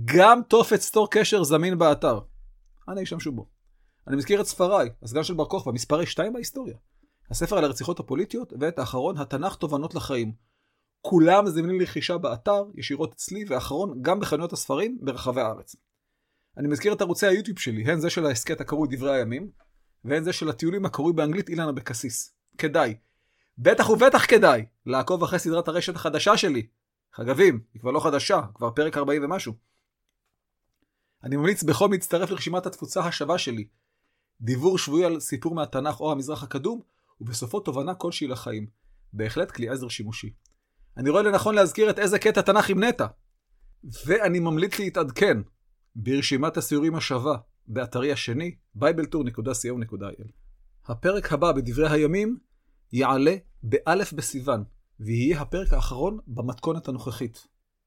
גם 0.04 0.40
טופס 0.48 0.80
סטור 0.80 1.10
קשר 1.10 1.44
זמין 1.44 1.78
באתר. 1.78 2.20
אנא 2.88 3.00
ישמשו 3.00 3.32
בו. 3.32 3.46
אני 4.08 4.16
מזכיר 4.16 4.40
את 4.40 4.46
ספריי, 4.46 4.90
הסגן 5.02 5.22
של 5.22 5.34
בר 5.34 5.44
כוכבא, 5.44 5.72
מספרי 5.72 6.06
2 6.06 6.32
בהיסטוריה. 6.32 6.76
הספר 7.30 7.58
על 7.58 7.64
הרציחות 7.64 8.00
הפוליטיות, 8.00 8.52
ואת 8.60 8.78
האחרון, 8.78 9.18
התנ"ך 9.18 9.56
תובנות 9.56 9.94
לחיים. 9.94 10.32
כולם 11.02 11.46
זמינים 11.46 11.80
לרכישה 11.80 12.18
באתר, 12.18 12.64
ישירות 12.74 13.12
אצלי, 13.12 13.44
ואחרון, 13.48 13.98
גם 14.02 14.20
בחנויות 14.20 14.52
הספרים 14.52 14.98
ברחבי 15.00 15.40
הארץ. 15.40 15.76
אני 16.56 16.68
מזכיר 16.68 16.92
את 16.92 17.00
ערוצי 17.00 17.26
היוטיוב 17.26 17.58
שלי, 17.58 17.82
הן 17.82 18.00
זה 18.00 18.10
של 18.10 18.26
ההסכת 18.26 18.60
הקרוי 18.60 18.88
דברי 18.90 19.16
הימים, 19.16 19.50
והן 20.04 20.24
זה 20.24 20.32
של 20.32 20.48
הטיולים 20.48 20.84
הקרוי 20.84 21.12
באנגלית 21.12 21.48
אילן 21.48 21.68
אבקסיס. 21.68 22.34
כדאי. 22.58 22.94
בטח 23.58 23.90
ובטח 23.90 24.26
כדאי 24.26 24.64
לעקוב 24.86 25.22
אחרי 25.22 25.38
סדרת 25.38 25.68
הרשת 25.68 25.96
החדשה 25.96 26.36
שלי. 26.36 26.66
חגבים, 27.14 27.60
היא 27.74 27.80
כבר 27.80 27.90
לא 27.90 28.00
חדשה, 28.00 28.40
כבר 28.54 28.70
פרק 28.70 28.96
40 28.96 29.24
ומשהו. 29.24 29.54
אני 31.24 31.36
ממליץ 31.36 31.62
בחום 31.62 31.92
להצטרף 31.92 32.30
לרשימת 32.30 32.66
התפוצה 32.66 33.00
השווה 33.00 33.38
שלי. 33.38 33.66
דיבור 34.40 34.78
שבועי 34.78 35.04
על 35.04 35.20
סיפור 35.20 35.54
מהתנ"ך 35.54 36.00
או 36.00 36.12
המזרח 36.12 36.42
הקדום, 36.42 36.80
ובסופו 37.20 37.60
תובנה 37.60 37.94
כלשהי 37.94 38.26
לחיים. 38.26 38.66
בהחלט 39.12 39.50
כלי 39.50 39.68
עזר 39.68 39.88
שימושי. 39.88 40.32
אני 40.96 41.10
רואה 41.10 41.22
לנכון 41.22 41.54
להזכיר 41.54 41.90
את 41.90 41.98
איזה 41.98 42.18
קטע 42.18 42.40
תנ"ך 42.40 42.70
נטע. 42.70 43.06
ואני 44.06 44.38
ממליץ 44.38 44.78
להתעדכן 44.78 45.38
ברשימת 45.96 46.56
הסיורים 46.56 46.94
השווה 46.94 47.36
באתרי 47.66 48.12
השני, 48.12 48.56
bibletour.co.il. 48.76 50.28
הפרק 50.86 51.32
הבא 51.32 51.52
בדברי 51.52 51.90
הימים 51.90 52.38
יעלה 52.92 53.36
באלף 53.62 54.12
בסיוון, 54.12 54.64
ויהיה 55.00 55.40
הפרק 55.40 55.72
האחרון 55.72 56.18
במתכונת 56.26 56.88
הנוכחית. 56.88 57.46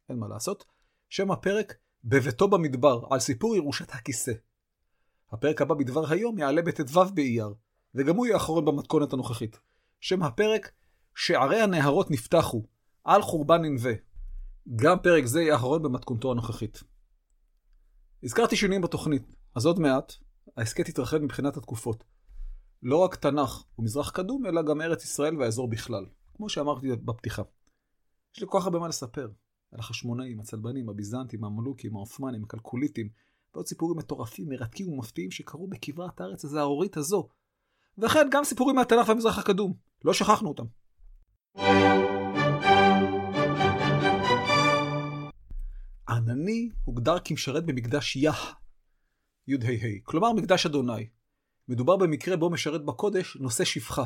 אין 0.10 0.18
מה 0.20 0.28
לעשות. 0.28 0.66
שם 1.10 1.32
הפרק 1.32 1.74
בביתו 2.04 2.48
במדבר, 2.48 3.02
על 3.12 3.20
סיפור 3.20 3.56
ירושת 3.56 3.92
הכיסא. 3.92 4.34
הפרק 5.32 5.62
הבא 5.62 5.76
בדבר 5.76 6.12
היום 6.12 6.38
יעלה 6.40 6.62
בט"ו 6.62 7.06
באייר, 7.14 7.54
וגם 7.96 8.16
הוא 8.16 8.26
יהיה 8.26 8.36
האחרון 8.36 8.66
במתכונת 8.66 9.14
הנוכחית. 9.14 9.60
שם 10.00 10.24
הפרק, 10.24 10.72
שערי 11.16 11.62
הנהרות 11.62 12.12
נפתחו, 12.12 12.64
על 13.06 13.22
חורבן 13.22 13.62
ננבה. 13.62 13.92
גם 14.76 14.98
פרק 15.00 15.26
זה 15.26 15.42
יהיה 15.42 15.54
האחרון 15.54 15.84
במתכונתו 15.84 16.32
הנוכחית. 16.32 16.84
הזכרתי 18.24 18.56
שינויים 18.56 18.82
בתוכנית, 18.82 19.24
אז 19.56 19.66
עוד 19.66 19.80
מעט, 19.80 20.14
ההסכת 20.58 20.90
יתרחב 20.90 21.18
מבחינת 21.18 21.58
התקופות. 21.58 22.04
לא 22.84 22.98
רק 22.98 23.16
תנ"ך 23.16 23.64
ומזרח 23.80 24.10
קדום, 24.10 24.46
אלא 24.46 24.62
גם 24.62 24.82
ארץ 24.82 25.04
ישראל 25.04 25.38
והאזור 25.38 25.70
בכלל, 25.70 26.06
כמו 26.34 26.50
שאמרתי 26.50 26.96
בפתיחה. 26.96 27.42
יש 28.36 28.42
לי 28.42 28.48
כל 28.50 28.60
כך 28.60 28.66
הרבה 28.66 28.80
מה 28.80 28.88
לספר, 28.88 29.28
על 29.72 29.80
החשמונאים, 29.80 30.40
הצלבנים, 30.40 30.90
הביזנטים, 30.90 31.44
המלוקים, 31.44 31.96
העות'מאנים, 31.96 32.44
הכלקוליטים, 32.44 33.10
ועוד 33.54 33.68
סיפורים 33.68 33.98
מטורפים, 33.98 34.50
מרתקים 34.50 34.90
ומפתיעים 34.90 35.32
שקרו 35.32 35.68
בכברת 35.68 36.22
הארץ 36.22 36.46
הזערורית 36.46 36.98
הזו. 36.98 37.30
וכן, 37.98 38.28
גם 38.32 38.44
סיפורים 38.44 38.76
מהתנ"ך 38.76 39.08
והמזרח 39.08 39.40
הקדום. 39.40 39.74
לא 40.06 40.14
שכחנו 40.14 40.50
אותם. 40.50 40.66
ענני 46.10 46.70
הוגדר 46.84 47.20
כמשרת 47.26 47.66
במקדש 47.66 48.16
יח, 48.16 48.56
י"ה, 49.48 49.58
כלומר 50.04 50.34
מקדש 50.34 50.66
אדוני. 50.66 51.10
מדובר 51.68 51.98
במקרה 51.98 52.38
בו 52.38 52.50
משרת 52.50 52.86
בקודש 52.86 53.38
נושא 53.40 53.64
שפחה. 53.64 54.06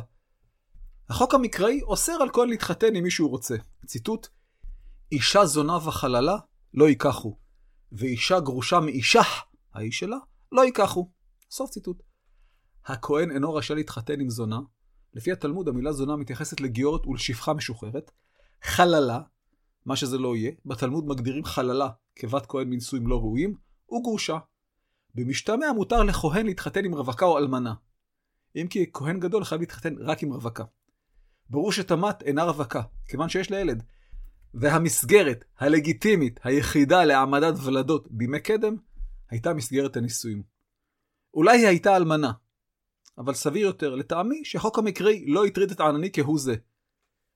החוק 1.09 1.33
המקראי 1.33 1.81
אוסר 1.81 2.11
על 2.21 2.29
כהן 2.33 2.49
להתחתן 2.49 2.95
עם 2.95 3.03
מי 3.03 3.11
שהוא 3.11 3.29
רוצה. 3.29 3.55
ציטוט: 3.85 4.27
אישה 5.11 5.45
זונה 5.45 5.77
וחללה 5.87 6.37
לא 6.73 6.89
ייקחו, 6.89 7.37
ואישה 7.91 8.39
גרושה 8.39 8.79
מאישה, 8.79 9.21
האיש 9.73 9.99
שלה, 9.99 10.17
לא 10.51 10.65
ייקחו. 10.65 11.11
סוף 11.51 11.69
ציטוט. 11.69 12.03
הכהן 12.85 13.31
אינו 13.31 13.53
רשאי 13.53 13.75
להתחתן 13.75 14.19
עם 14.19 14.29
זונה. 14.29 14.59
לפי 15.13 15.31
התלמוד 15.31 15.67
המילה 15.67 15.91
זונה 15.91 16.15
מתייחסת 16.15 16.61
לגיורת 16.61 17.07
ולשפחה 17.07 17.53
משוחררת. 17.53 18.11
חללה, 18.63 19.19
מה 19.89 19.95
שזה 19.95 20.17
לא 20.17 20.35
יהיה, 20.35 20.51
בתלמוד 20.65 21.07
מגדירים 21.07 21.45
חללה 21.45 21.89
כבת 22.15 22.45
כהן 22.45 22.69
מנישואים 22.69 23.07
לא 23.07 23.19
ראויים, 23.19 23.55
וגרושה. 23.91 24.37
במשתמע 25.15 25.71
מותר 25.75 26.03
לכהן 26.03 26.45
להתחתן 26.45 26.85
עם 26.85 26.93
רווקה 26.93 27.25
או 27.25 27.37
אלמנה. 27.37 27.73
אם 28.55 28.67
כי 28.69 28.89
כהן 28.93 29.19
גדול 29.19 29.43
חייב 29.43 29.61
להתחתן 29.61 29.95
רק 29.99 30.23
עם 30.23 30.33
רווקה. 30.33 30.63
ברור 31.49 31.71
שתמת 31.71 32.21
אינה 32.21 32.43
רווקה, 32.43 32.81
כיוון 33.05 33.29
שיש 33.29 33.51
לה 33.51 33.59
ילד. 33.59 33.83
והמסגרת 34.53 35.45
הלגיטימית 35.57 36.39
היחידה 36.43 37.05
להעמדת 37.05 37.55
ולדות 37.63 38.07
בימי 38.11 38.39
קדם, 38.39 38.75
הייתה 39.29 39.53
מסגרת 39.53 39.97
הנישואים. 39.97 40.43
אולי 41.33 41.57
היא 41.57 41.67
הייתה 41.67 41.95
אלמנה, 41.95 42.31
אבל 43.17 43.33
סביר 43.33 43.65
יותר 43.65 43.95
לטעמי 43.95 44.45
שהחוק 44.45 44.79
המקראי 44.79 45.25
לא 45.27 45.45
הטריד 45.45 45.71
את 45.71 45.79
הענני 45.79 46.09
כהוא 46.13 46.39
זה. 46.39 46.55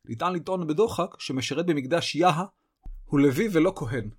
ניתן 0.07 0.33
לטעון 0.33 0.67
בדוחק 0.67 1.19
שמשרת 1.19 1.65
במקדש 1.65 2.15
יהה 2.15 2.45
הוא 3.05 3.19
לוי 3.19 3.47
ולא 3.51 3.73
כהן. 3.75 4.09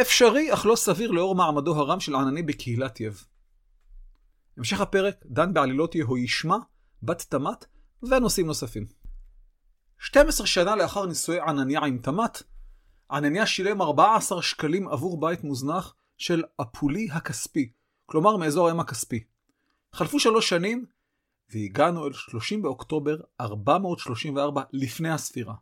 אפשרי, 0.00 0.52
אך 0.52 0.66
לא 0.66 0.76
סביר 0.76 1.10
לאור 1.10 1.34
מעמדו 1.34 1.74
הרם 1.74 2.00
של 2.00 2.14
ענני 2.14 2.42
בקהילת 2.42 3.00
יב. 3.00 3.24
המשך 4.56 4.80
הפרק 4.80 5.14
דן 5.26 5.54
בעלילות 5.54 5.94
יהוישמע, 5.94 6.56
בת 7.02 7.22
תמת, 7.28 7.64
ונושאים 8.02 8.46
נוספים. 8.46 8.86
12 9.98 10.46
שנה 10.46 10.76
לאחר 10.76 11.06
נישואי 11.06 11.40
ענניה 11.40 11.80
עם 11.80 11.98
תמת, 11.98 12.42
ענניה 13.10 13.46
שילם 13.46 13.82
14 13.82 14.42
שקלים 14.42 14.88
עבור 14.88 15.20
בית 15.20 15.44
מוזנח 15.44 15.94
של 16.18 16.42
הפולי 16.58 17.08
הכספי, 17.12 17.72
כלומר 18.06 18.36
מאזור 18.36 18.68
הים 18.68 18.80
הכספי. 18.80 19.24
חלפו 19.92 20.20
שלוש 20.20 20.48
שנים, 20.48 20.86
והגענו 21.52 22.06
אל 22.06 22.12
30 22.12 22.62
באוקטובר 22.62 23.16
434 23.40 24.62
לפני 24.72 25.10
הספירה. 25.10 25.54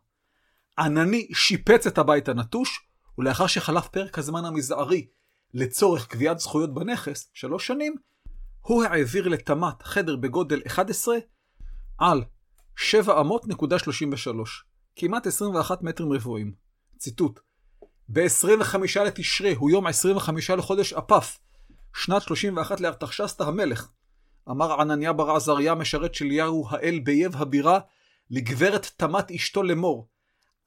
ענני 0.79 1.27
שיפץ 1.33 1.87
את 1.87 1.97
הבית 1.97 2.29
הנטוש, 2.29 2.87
ולאחר 3.17 3.47
שחלף 3.47 3.87
פרק 3.87 4.17
הזמן 4.17 4.45
המזערי 4.45 5.07
לצורך 5.53 6.07
קביעת 6.07 6.39
זכויות 6.39 6.73
בנכס, 6.73 7.29
שלוש 7.33 7.67
שנים, 7.67 7.95
הוא 8.61 8.83
העביר 8.83 9.27
לתמת 9.27 9.81
חדר 9.83 10.15
בגודל 10.15 10.61
11 10.67 11.15
על 11.97 12.23
7 12.75 13.21
אמות 13.21 13.47
נקודה 13.47 13.79
33, 13.79 14.65
כמעט 14.95 15.27
21 15.27 15.81
מטרים 15.81 16.13
רבועים. 16.13 16.53
ציטוט: 16.97 17.39
ב-25 18.09 18.77
לתשרי 19.05 19.53
הוא 19.53 19.71
יום 19.71 19.87
25 19.87 20.49
לחודש 20.49 20.93
אפף, 20.93 21.39
שנת 21.95 22.21
31 22.21 22.79
לארתחשסתא 22.81 23.43
המלך. 23.43 23.87
אמר 24.49 24.81
ענניה 24.81 25.13
בר 25.13 25.31
עזריה, 25.31 25.75
משרת 25.75 26.15
של 26.15 26.31
יהו 26.31 26.67
האל 26.69 26.99
באייב 27.03 27.35
הבירה, 27.35 27.79
לגברת 28.29 28.91
תמת 28.97 29.31
אשתו 29.31 29.63
לאמור, 29.63 30.07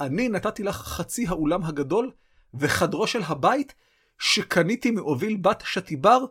אני 0.00 0.28
נתתי 0.28 0.62
לך 0.62 0.76
חצי 0.76 1.26
האולם 1.26 1.64
הגדול 1.64 2.12
וחדרו 2.54 3.06
של 3.06 3.22
הבית 3.22 3.74
שקניתי 4.18 4.90
מאוביל 4.90 5.36
בת 5.36 5.62
שתיבר 5.66 6.24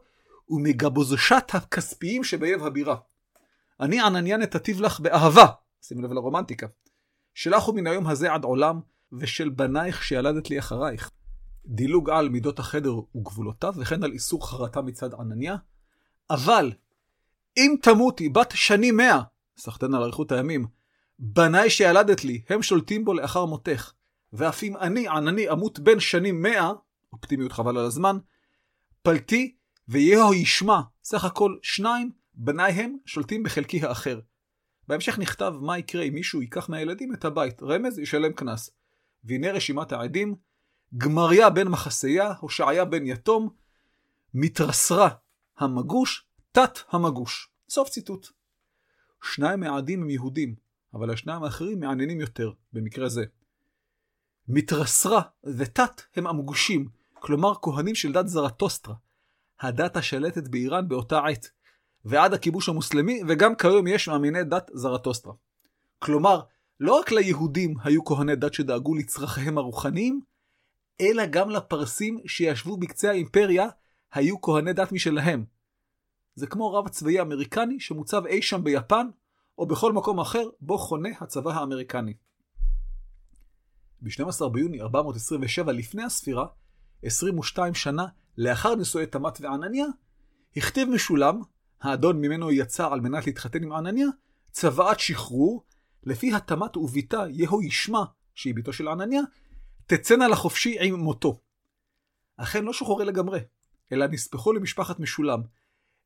ומגבוזשת 0.49 1.51
הכספיים 1.53 2.23
שבאייב 2.23 2.65
הבירה. 2.65 2.95
אני 3.79 4.01
ענניה 4.01 4.37
נתתיו 4.37 4.81
לך 4.81 4.99
באהבה, 4.99 5.45
שימו 5.81 6.01
לב 6.01 6.11
לרומנטיקה, 6.11 6.67
שלך 7.33 7.63
הוא 7.63 7.75
מן 7.75 7.87
היום 7.87 8.07
הזה 8.07 8.33
עד 8.33 8.43
עולם, 8.43 8.79
ושל 9.13 9.49
בנייך 9.49 10.03
שילדת 10.03 10.49
לי 10.49 10.59
אחרייך. 10.59 11.11
דילוג 11.65 12.09
על 12.09 12.29
מידות 12.29 12.59
החדר 12.59 12.93
וגבולותיו, 13.15 13.73
וכן 13.77 14.03
על 14.03 14.11
איסור 14.11 14.49
חרטה 14.49 14.81
מצד 14.81 15.13
ענניה. 15.13 15.55
אבל, 16.29 16.71
אם 17.57 17.75
תמותי 17.81 18.29
בת 18.29 18.51
שנים 18.55 18.97
מאה, 18.97 19.21
סחטן 19.57 19.93
על 19.93 20.03
אריכות 20.03 20.31
הימים, 20.31 20.65
בניי 21.19 21.69
שילדת 21.69 22.23
לי, 22.23 22.41
הם 22.49 22.61
שולטים 22.61 23.05
בו 23.05 23.13
לאחר 23.13 23.45
מותך. 23.45 23.91
ואף 24.33 24.63
אם 24.63 24.77
אני, 24.77 25.07
ענני, 25.07 25.51
אמות 25.51 25.79
בן 25.79 25.99
שנים 25.99 26.41
מאה, 26.41 26.71
אופטימיות 27.13 27.51
חבל 27.51 27.77
על 27.77 27.85
הזמן, 27.85 28.17
פלטי 29.01 29.55
ויהו 29.87 30.33
ישמע, 30.33 30.81
סך 31.03 31.25
הכל 31.25 31.57
שניים, 31.61 32.11
בניי 32.33 32.71
הם 32.71 32.97
שולטים 33.05 33.43
בחלקי 33.43 33.85
האחר. 33.85 34.19
בהמשך 34.87 35.19
נכתב 35.19 35.53
מה 35.61 35.77
יקרה 35.77 36.03
אם 36.03 36.13
מישהו 36.13 36.41
ייקח 36.41 36.69
מהילדים 36.69 37.13
את 37.13 37.25
הבית, 37.25 37.63
רמז 37.63 37.99
ישלם 37.99 38.33
קנס. 38.33 38.69
והנה 39.23 39.51
רשימת 39.51 39.91
העדים, 39.91 40.35
גמריה 40.97 41.49
בן 41.49 41.67
מחסיה, 41.67 42.33
הושעיה 42.39 42.85
בן 42.85 43.05
יתום, 43.05 43.49
מתרסרה 44.33 45.09
המגוש, 45.57 46.25
תת 46.55 46.79
המגוש. 46.89 47.49
סוף 47.69 47.89
ציטוט. 47.89 48.27
שניים 49.23 49.59
מהעדים 49.59 50.01
הם 50.01 50.09
יהודים, 50.09 50.55
אבל 50.93 51.11
השניים 51.11 51.43
האחרים 51.43 51.79
מעניינים 51.79 52.19
יותר, 52.19 52.51
במקרה 52.73 53.09
זה. 53.09 53.23
מתרסרה 54.47 55.21
ותת 55.43 56.01
הם 56.15 56.27
המגושים, 56.27 56.89
כלומר 57.13 57.53
כהנים 57.61 57.95
של 57.95 58.11
דת 58.11 58.27
זרטוסטרה, 58.27 58.95
הדת 59.59 59.97
השלטת 59.97 60.47
באיראן 60.47 60.87
באותה 60.87 61.19
עת, 61.25 61.49
ועד 62.05 62.33
הכיבוש 62.33 62.69
המוסלמי, 62.69 63.21
וגם 63.27 63.55
כיום 63.55 63.87
יש 63.87 64.07
מאמיני 64.07 64.43
דת 64.43 64.71
זרטוסטרה. 64.73 65.33
כלומר, 65.99 66.41
לא 66.79 66.99
רק 66.99 67.11
ליהודים 67.11 67.75
היו 67.83 68.05
כהני 68.05 68.35
דת 68.35 68.53
שדאגו 68.53 68.95
לצרכיהם 68.95 69.57
הרוחניים, 69.57 70.21
אלא 71.01 71.25
גם 71.25 71.49
לפרסים 71.49 72.19
שישבו 72.25 72.77
בקצה 72.77 73.09
האימפריה 73.09 73.67
היו 74.11 74.41
כהני 74.41 74.73
דת 74.73 74.91
משלהם. 74.91 75.54
זה 76.35 76.47
כמו 76.47 76.73
רב 76.73 76.87
צבאי 76.87 77.21
אמריקני 77.21 77.79
שמוצב 77.79 78.25
אי 78.25 78.41
שם 78.41 78.63
ביפן, 78.63 79.07
או 79.57 79.65
בכל 79.65 79.93
מקום 79.93 80.19
אחר 80.19 80.49
בו 80.61 80.77
חונה 80.77 81.09
הצבא 81.19 81.51
האמריקני. 81.51 82.13
ב-12 84.01 84.49
ביוני 84.49 84.81
427 84.81 85.71
לפני 85.71 86.03
הספירה, 86.03 86.45
22 87.03 87.73
שנה 87.73 88.05
לאחר 88.37 88.75
נישואי 88.75 89.05
תמת 89.05 89.41
וענניה, 89.41 89.85
הכתיב 90.57 90.89
משולם, 90.89 91.41
האדון 91.81 92.21
ממנו 92.21 92.51
יצא 92.51 92.87
על 92.91 93.01
מנת 93.01 93.27
להתחתן 93.27 93.63
עם 93.63 93.71
ענניה, 93.71 94.07
צוואת 94.51 94.99
שחרור, 94.99 95.65
לפי 96.03 96.33
התמת 96.33 96.77
וביתה 96.77 97.23
יהו 97.29 97.61
ישמע, 97.61 98.03
שהיא 98.35 98.55
ביתו 98.55 98.73
של 98.73 98.87
ענניה, 98.87 99.21
תצאנה 99.85 100.27
לחופשי 100.27 100.77
עם 100.79 100.99
מותו. 100.99 101.39
אכן 102.37 102.65
לא 102.65 102.73
שוחררי 102.73 103.05
לגמרי, 103.05 103.39
אלא 103.91 104.07
נספחו 104.07 104.53
למשפחת 104.53 104.99
משולם. 104.99 105.41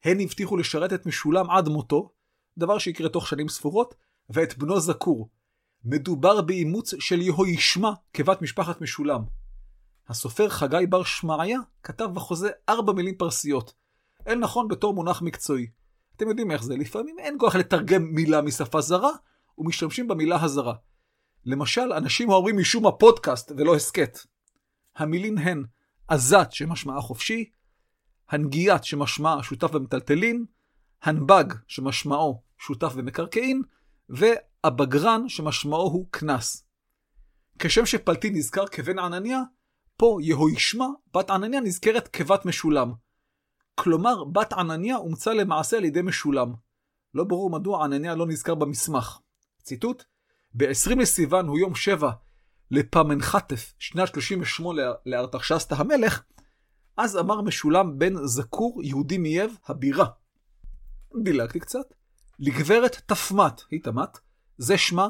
הן 0.04 0.20
הבטיחו 0.20 0.58
לשרת 0.58 0.94
את 0.94 1.06
משולם 1.06 1.50
עד 1.50 1.70
מותו, 1.70 2.12
דבר 2.58 2.78
שיקרה 2.78 3.10
תוך 3.10 3.28
שנים 3.28 3.50
ספורות, 3.50 3.96
ואת 4.30 4.58
בנו 4.58 4.80
זקור. 4.80 5.30
מדובר 5.84 6.42
באימוץ 6.42 6.94
של 7.00 7.22
יהוישמע 7.22 7.90
כבת 8.14 8.42
משפחת 8.42 8.82
משולם. 8.82 9.22
הסופר 10.08 10.50
חגי 10.50 10.86
בר 10.90 11.04
שמעיה 11.04 11.60
כתב 11.84 12.10
בחוזה 12.14 12.50
ארבע 12.70 12.94
מילים 12.94 13.16
פרסיות. 13.18 13.74
אין 14.26 14.40
נכון 14.40 14.68
בתור 14.68 14.94
מונח 14.94 15.22
מקצועי. 15.22 15.68
אתם 16.16 16.30
יודעים 16.30 16.52
איך 16.52 16.64
זה, 16.64 16.76
לפעמים 16.78 17.20
אין 17.20 17.36
כוח 17.40 17.56
לתרגם 17.56 18.04
מילה 18.04 18.42
משפה 18.42 18.82
זרה, 18.82 19.12
ומשתמשים 19.58 20.08
במילה 20.08 20.44
הזרה. 20.44 20.74
למשל, 21.46 21.94
אנשים 21.94 22.30
אומרים 22.30 22.58
משום 22.58 22.88
הפודקאסט 22.88 23.52
ולא 23.58 23.76
הסכת. 23.76 24.20
המילים 24.96 25.38
הן 25.38 25.64
עזת 26.08 26.48
שמשמעה 26.52 27.02
חופשי, 27.02 27.50
הנגיית 28.30 28.84
שמשמעה 28.84 29.44
שותף 29.44 29.72
במטלטלין, 29.72 30.46
הנבג 31.04 31.46
שמשמעו 31.68 32.44
שותף 32.58 32.94
במקרקעין, 32.94 33.62
והבגרן 34.10 35.30
שמשמעו 35.30 35.92
הוא 35.92 36.08
קנס. 36.12 36.68
כשם 37.60 37.86
שפלטין 37.86 38.36
נזכר 38.36 38.68
כבן 38.68 39.00
ענניה, 39.00 39.42
פה 39.98 40.18
יהוישמע, 40.22 40.86
בת 41.14 41.30
ענניה 41.30 41.62
נזכרת 41.62 42.08
כבת 42.08 42.46
משולם. 42.46 42.94
כלומר, 43.76 44.24
בת 44.24 44.54
ענניה 44.54 44.98
אומצה 44.98 45.34
למעשה 45.34 45.78
על 45.78 45.86
ידי 45.86 46.02
משולם. 46.02 46.54
לא 47.14 47.24
ברור 47.24 47.50
מדוע 47.50 47.84
ענניה 47.84 48.16
לא 48.16 48.28
נזכר 48.28 48.56
במסמך. 48.56 49.20
ציטוט: 49.64 50.04
ב-20 50.54 50.96
לסיוון 51.00 51.48
הוא 51.48 51.60
יום 51.60 51.76
שבע 51.76 52.12
לפמנחטף, 52.72 53.74
שנת 53.80 54.08
38 54.08 54.82
לארתחשסתא 55.06 55.76
המלך, 55.76 56.24
אז 57.00 57.18
אמר 57.18 57.42
משולם 57.42 58.00
בן 58.00 58.26
זקור 58.26 58.84
יהודי 58.84 59.18
מייב 59.18 59.58
הבירה. 59.68 60.06
דילגתי 61.24 61.60
קצת. 61.60 61.94
לגברת 62.40 63.02
תפמת, 63.06 63.62
היא 63.72 63.84
תמת, 63.84 64.18
זה 64.58 64.78
שמה, 64.78 65.10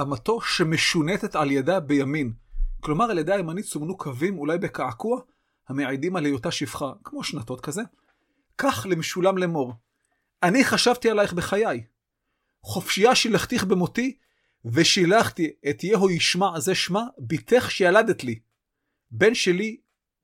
אמתו 0.00 0.40
שמשונטת 0.40 1.36
על 1.36 1.50
ידה 1.50 1.80
בימין. 1.80 2.32
כלומר, 2.80 3.04
על 3.04 3.18
ידה 3.18 3.34
הימנית 3.34 3.64
סומנו 3.64 3.96
קווים, 3.96 4.38
אולי 4.38 4.58
בקעקוע, 4.58 5.20
המעידים 5.68 6.16
על 6.16 6.24
היותה 6.24 6.50
שפחה, 6.50 6.92
כמו 7.04 7.24
שנתות 7.24 7.60
כזה. 7.60 7.82
כך 8.58 8.86
למשולם 8.90 9.38
לאמור. 9.38 9.74
אני 10.42 10.64
חשבתי 10.64 11.10
עלייך 11.10 11.32
בחיי. 11.32 11.84
חופשייה 12.62 13.14
שילחתיך 13.14 13.64
במותי, 13.64 14.16
ושילחתי 14.64 15.50
את 15.70 15.84
יהו 15.84 16.10
ישמע 16.10 16.60
זה 16.60 16.74
שמה, 16.74 17.04
בתך 17.18 17.70
שילדת 17.70 18.24
לי. 18.24 18.38
בן 19.10 19.34
שלי 19.34 19.76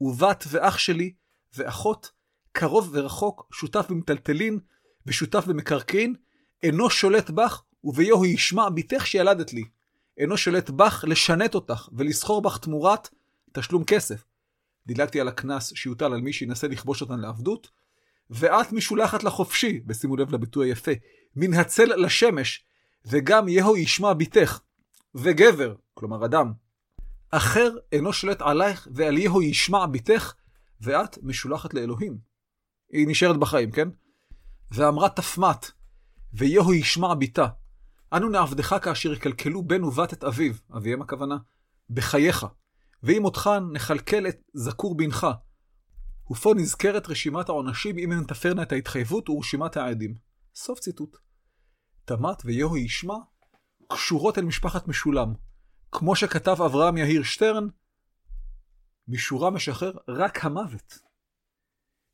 ובת 0.03 0.45
ואח 0.49 0.79
שלי 0.79 1.13
ואחות, 1.57 2.11
קרוב 2.53 2.91
ורחוק, 2.93 3.47
שותף 3.53 3.87
במטלטלין 3.89 4.59
ושותף 5.07 5.45
במקרקעין, 5.47 6.15
אינו 6.63 6.91
שולט 6.91 7.31
בך, 7.31 7.63
וביהו 7.85 8.25
ישמע 8.25 8.69
בתך 8.69 9.07
שילדת 9.07 9.53
לי. 9.53 9.65
אינו 10.19 10.37
שולט 10.37 10.71
בך 10.71 11.05
לשנת 11.09 11.55
אותך 11.55 11.89
ולסחור 11.93 12.43
בך 12.43 12.59
תמורת 12.59 13.09
תשלום 13.53 13.85
כסף. 13.85 14.25
דילגתי 14.87 15.21
על 15.21 15.29
הקנס 15.29 15.73
שיוטל 15.75 16.05
על 16.05 16.21
מי 16.21 16.33
שינסה 16.33 16.69
לכבוש 16.69 17.01
אותן 17.01 17.21
לעבדות, 17.21 17.71
ואת 18.31 18.73
משולחת 18.73 19.25
לחופשי, 19.25 19.81
ושימו 19.89 20.17
לב 20.17 20.35
לביטוי 20.35 20.69
היפה, 20.69 20.91
מן 21.37 21.55
הצל 21.55 21.95
לשמש, 21.97 22.65
וגם 23.07 23.49
יהו 23.49 23.77
ישמע 23.77 24.13
בתך, 24.13 24.61
וגבר, 25.15 25.75
כלומר 25.95 26.25
אדם, 26.25 26.53
אחר 27.35 27.71
אינו 27.93 28.13
שולט 28.13 28.43
עלייך 28.43 28.89
ועל 28.95 29.19
יהו 29.19 29.43
ישמע 29.43 29.87
בתך, 29.87 30.35
ואת 30.81 31.19
משולחת 31.23 31.75
לאלוהים. 31.75 32.19
היא 32.91 33.09
נשארת 33.09 33.37
בחיים, 33.37 33.71
כן? 33.71 33.89
ואמרה 34.71 35.09
תפמת, 35.09 35.71
ויהו 36.33 36.75
ישמע 36.75 37.15
בתה. 37.15 37.47
אנו 38.13 38.29
נעבדך 38.29 38.77
כאשר 38.83 39.13
יקלקלו 39.13 39.63
בן 39.63 39.85
ובת 39.85 40.13
את 40.13 40.25
אביו, 40.25 40.53
אביהם 40.77 41.03
הכוונה, 41.03 41.37
בחייך, 41.91 42.47
ואם 43.03 43.25
אותך 43.25 43.51
נכלכל 43.73 44.27
את 44.29 44.43
זכור 44.55 44.97
בנך. 44.97 45.27
ופה 46.31 46.55
נזכרת 46.57 47.09
רשימת 47.09 47.49
העונשים 47.49 47.99
אם 47.99 48.13
הן 48.13 48.25
תפרנה 48.25 48.63
את 48.63 48.73
ההתחייבות 48.73 49.29
ורשימת 49.29 49.77
העדים. 49.77 50.15
סוף 50.55 50.79
ציטוט. 50.79 51.17
תמת 52.05 52.45
ויהו 52.45 52.77
ישמע 52.77 53.15
קשורות 53.93 54.39
אל 54.39 54.45
משפחת 54.45 54.89
משולם. 54.89 55.35
כמו 55.93 56.17
שכתב 56.17 56.57
אברהם 56.67 56.97
יהיר 56.97 57.23
שטרן, 57.23 57.67
משורה 59.09 59.51
משחרר 59.51 59.93
רק 60.09 60.45
המוות. 60.45 60.99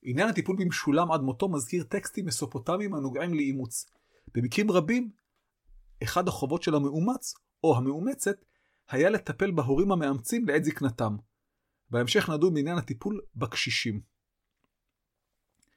עניין 0.02 0.28
הטיפול 0.28 0.56
במשולם 0.58 1.12
עד 1.12 1.20
מותו 1.20 1.48
מזכיר 1.48 1.84
טקסטים 1.84 2.26
מסופוטמיים 2.26 2.94
הנוגעים 2.94 3.34
לאימוץ. 3.34 3.90
במקרים 4.34 4.70
רבים, 4.70 5.10
אחד 6.02 6.28
החובות 6.28 6.62
של 6.62 6.74
המאומץ, 6.74 7.34
או 7.64 7.76
המאומצת, 7.76 8.44
היה 8.88 9.10
לטפל 9.10 9.50
בהורים 9.50 9.92
המאמצים 9.92 10.48
לעת 10.48 10.64
זקנתם. 10.64 11.16
בהמשך 11.90 12.28
נדון 12.28 12.54
בעניין 12.54 12.78
הטיפול 12.78 13.20
בקשישים. 13.36 14.00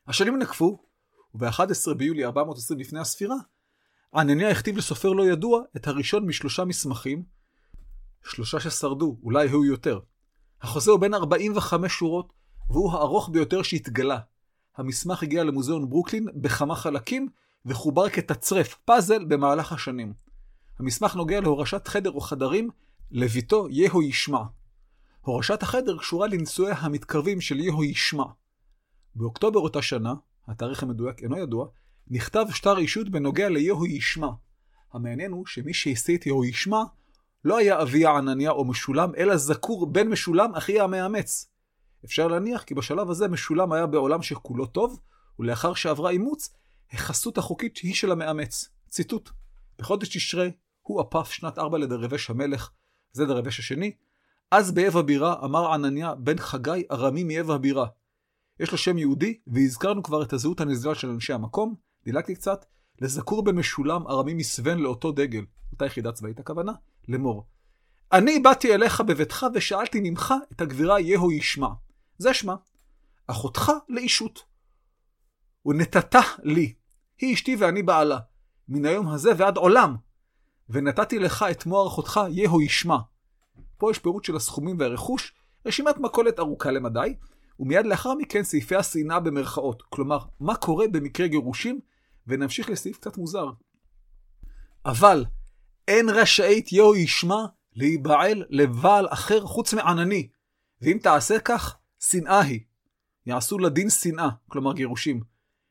השנים 0.08 0.38
נקפו, 0.38 0.84
וב-11 1.36 1.94
ביולי 1.98 2.26
420 2.26 2.80
לפני 2.80 3.00
הספירה, 3.00 3.36
ענניה 4.16 4.50
הכתיב 4.50 4.78
לסופר 4.78 5.10
לא 5.10 5.24
ידוע 5.24 5.62
את 5.76 5.88
הראשון 5.88 6.26
משלושה 6.26 6.66
מסמכים, 6.66 7.41
שלושה 8.24 8.60
ששרדו, 8.60 9.18
אולי 9.24 9.50
היו 9.50 9.66
יותר. 9.66 10.00
החוזה 10.62 10.92
הוא 10.92 11.00
בין 11.00 11.14
45 11.14 11.94
שורות, 11.94 12.34
והוא 12.70 12.94
הארוך 12.94 13.30
ביותר 13.30 13.62
שהתגלה. 13.62 14.20
המסמך 14.78 15.24
הגיע 15.24 15.44
למוזיאון 15.44 15.90
ברוקלין 15.90 16.28
בכמה 16.36 16.76
חלקים, 16.76 17.28
וחובר 17.66 18.10
כתצרף, 18.10 18.76
פאזל, 18.86 19.26
במהלך 19.26 19.72
השנים. 19.72 20.14
המסמך 20.80 21.16
נוגע 21.16 21.42
להורשת 21.42 21.88
חדר 21.88 22.12
או 22.12 22.22
חדרים 22.22 22.70
לביתו 23.12 23.68
יהו 23.70 24.02
ישמע. 24.02 24.44
הורשת 25.22 25.64
החדר 25.64 25.98
קשורה 25.98 26.28
לנישואיה 26.28 26.76
המתקרבים 26.78 27.42
של 27.42 27.60
יהו 27.60 27.84
ישמע. 27.84 28.24
באוקטובר 29.16 29.60
אותה 29.60 29.82
שנה, 29.82 30.14
התאריך 30.48 30.84
המדויק 30.84 31.24
אינו 31.24 31.38
ידוע, 31.38 31.68
נכתב 32.08 32.46
שטר 32.52 32.78
אישות 32.78 33.10
בנוגע 33.10 33.50
ליהו 33.50 33.86
ישמע. 33.86 34.30
המעניין 34.94 35.32
הוא 35.32 35.46
שמי 35.46 35.74
שהשיא 35.74 36.18
את 36.18 36.26
יהו 36.26 36.46
ישמע 36.46 36.84
לא 37.46 37.58
היה 37.58 37.82
אביה 37.82 38.18
ענניה 38.18 38.52
או 38.52 38.66
משולם, 38.66 39.12
אלא 39.18 39.38
זכור 39.38 39.92
בן 39.92 40.08
משולם, 40.08 40.56
אחיה 40.56 40.84
המאמץ. 40.84 41.50
אפשר 42.06 42.28
להניח 42.28 42.64
כי 42.64 42.74
בשלב 42.74 43.10
הזה 43.10 43.28
משולם 43.28 43.72
היה 43.72 43.86
בעולם 43.86 44.22
שכולו 44.22 44.66
טוב, 44.66 45.00
ולאחר 45.40 45.74
שעברה 45.74 46.10
אימוץ, 46.10 46.54
החסות 46.92 47.38
החוקית 47.38 47.78
היא 47.78 47.94
של 47.94 48.12
המאמץ. 48.12 48.70
ציטוט: 48.90 49.30
בחודש 49.80 50.18
תשרי, 50.18 50.52
הוא 50.82 51.02
הפף 51.02 51.32
שנת 51.32 51.58
ארבע 51.58 51.78
לדרבש 51.78 52.30
המלך, 52.30 52.70
זה 53.12 53.26
דרבש 53.26 53.60
השני, 53.60 53.92
אז 54.52 54.72
באב 54.72 54.98
הבירה 54.98 55.36
אמר 55.44 55.74
ענניה 55.74 56.16
בן 56.16 56.38
חגי 56.38 56.84
ארמי 56.92 57.24
מאב 57.24 57.52
הבירה. 57.52 57.86
יש 58.60 58.72
לו 58.72 58.78
שם 58.78 58.98
יהודי, 58.98 59.40
והזכרנו 59.48 60.04
כבר 60.04 60.24
את 60.24 60.34
הזהות 60.34 60.62
הנזילה 60.62 60.96
של 60.96 61.10
אנשי 61.10 61.34
המקום, 61.34 61.76
דילגתי 62.04 62.36
קצת, 62.36 62.66
לזכור 63.02 63.44
בן 63.44 63.56
משולם 63.56 64.08
ארמי 64.08 64.34
מסוון 64.34 64.80
לאותו 64.80 65.12
דגל, 65.12 65.46
אותה 65.72 65.86
יחידה 65.86 66.12
צבאית 66.12 66.40
הכוונה, 66.40 66.72
לאמור. 67.08 67.48
אני 68.12 68.40
באתי 68.40 68.74
אליך 68.76 69.02
בביתך 69.02 69.46
ושאלתי 69.54 70.00
ממך 70.04 70.34
את 70.52 70.62
הגבירה 70.62 71.00
יהו 71.00 71.32
ישמע. 71.32 71.68
זה 72.18 72.34
שמה. 72.34 72.56
אחותך 73.28 73.72
לאישות. 73.90 74.44
ונתתה 75.66 76.20
לי. 76.44 76.74
היא 77.20 77.34
אשתי 77.34 77.56
ואני 77.56 77.84
בעלה. 77.84 78.20
מן 78.68 78.86
היום 78.86 79.08
הזה 79.08 79.32
ועד 79.38 79.58
עולם. 79.58 79.96
ונתתי 80.70 81.20
לך 81.20 81.46
את 81.52 81.66
מוהר 81.66 81.88
אחותך 81.88 82.20
יהו 82.30 82.62
ישמע. 82.62 82.98
פה 83.78 83.92
יש 83.92 84.00
פירוט 84.00 84.24
של 84.24 84.36
הסכומים 84.36 84.80
והרכוש, 84.80 85.34
רשימת 85.66 85.98
מכולת 85.98 86.40
ארוכה 86.40 86.72
למדי, 86.72 87.16
ומיד 87.60 87.86
לאחר 87.86 88.14
מכן 88.14 88.44
סעיפי 88.44 88.76
השנאה 88.76 89.20
במרכאות. 89.20 89.82
כלומר, 89.82 90.20
מה 90.40 90.56
קורה 90.56 90.88
במקרה 90.88 91.28
גירושים, 91.28 91.80
ונמשיך 92.28 92.70
לסעיף 92.70 92.98
קצת 92.98 93.18
מוזר. 93.18 93.46
אבל 94.86 95.26
אין 95.88 96.10
רשאית 96.10 96.72
יהו 96.72 96.96
ישמע 96.96 97.46
להיבעל 97.74 98.46
לבעל 98.50 99.08
אחר 99.10 99.46
חוץ 99.46 99.74
מענני, 99.74 100.28
ואם 100.82 100.98
תעשה 101.04 101.40
כך, 101.40 101.78
שנאה 102.00 102.42
היא. 102.42 102.60
יעשו 103.26 103.60
לדין 103.60 103.90
שנאה, 103.90 104.30
כלומר 104.48 104.74
גירושים. 104.74 105.22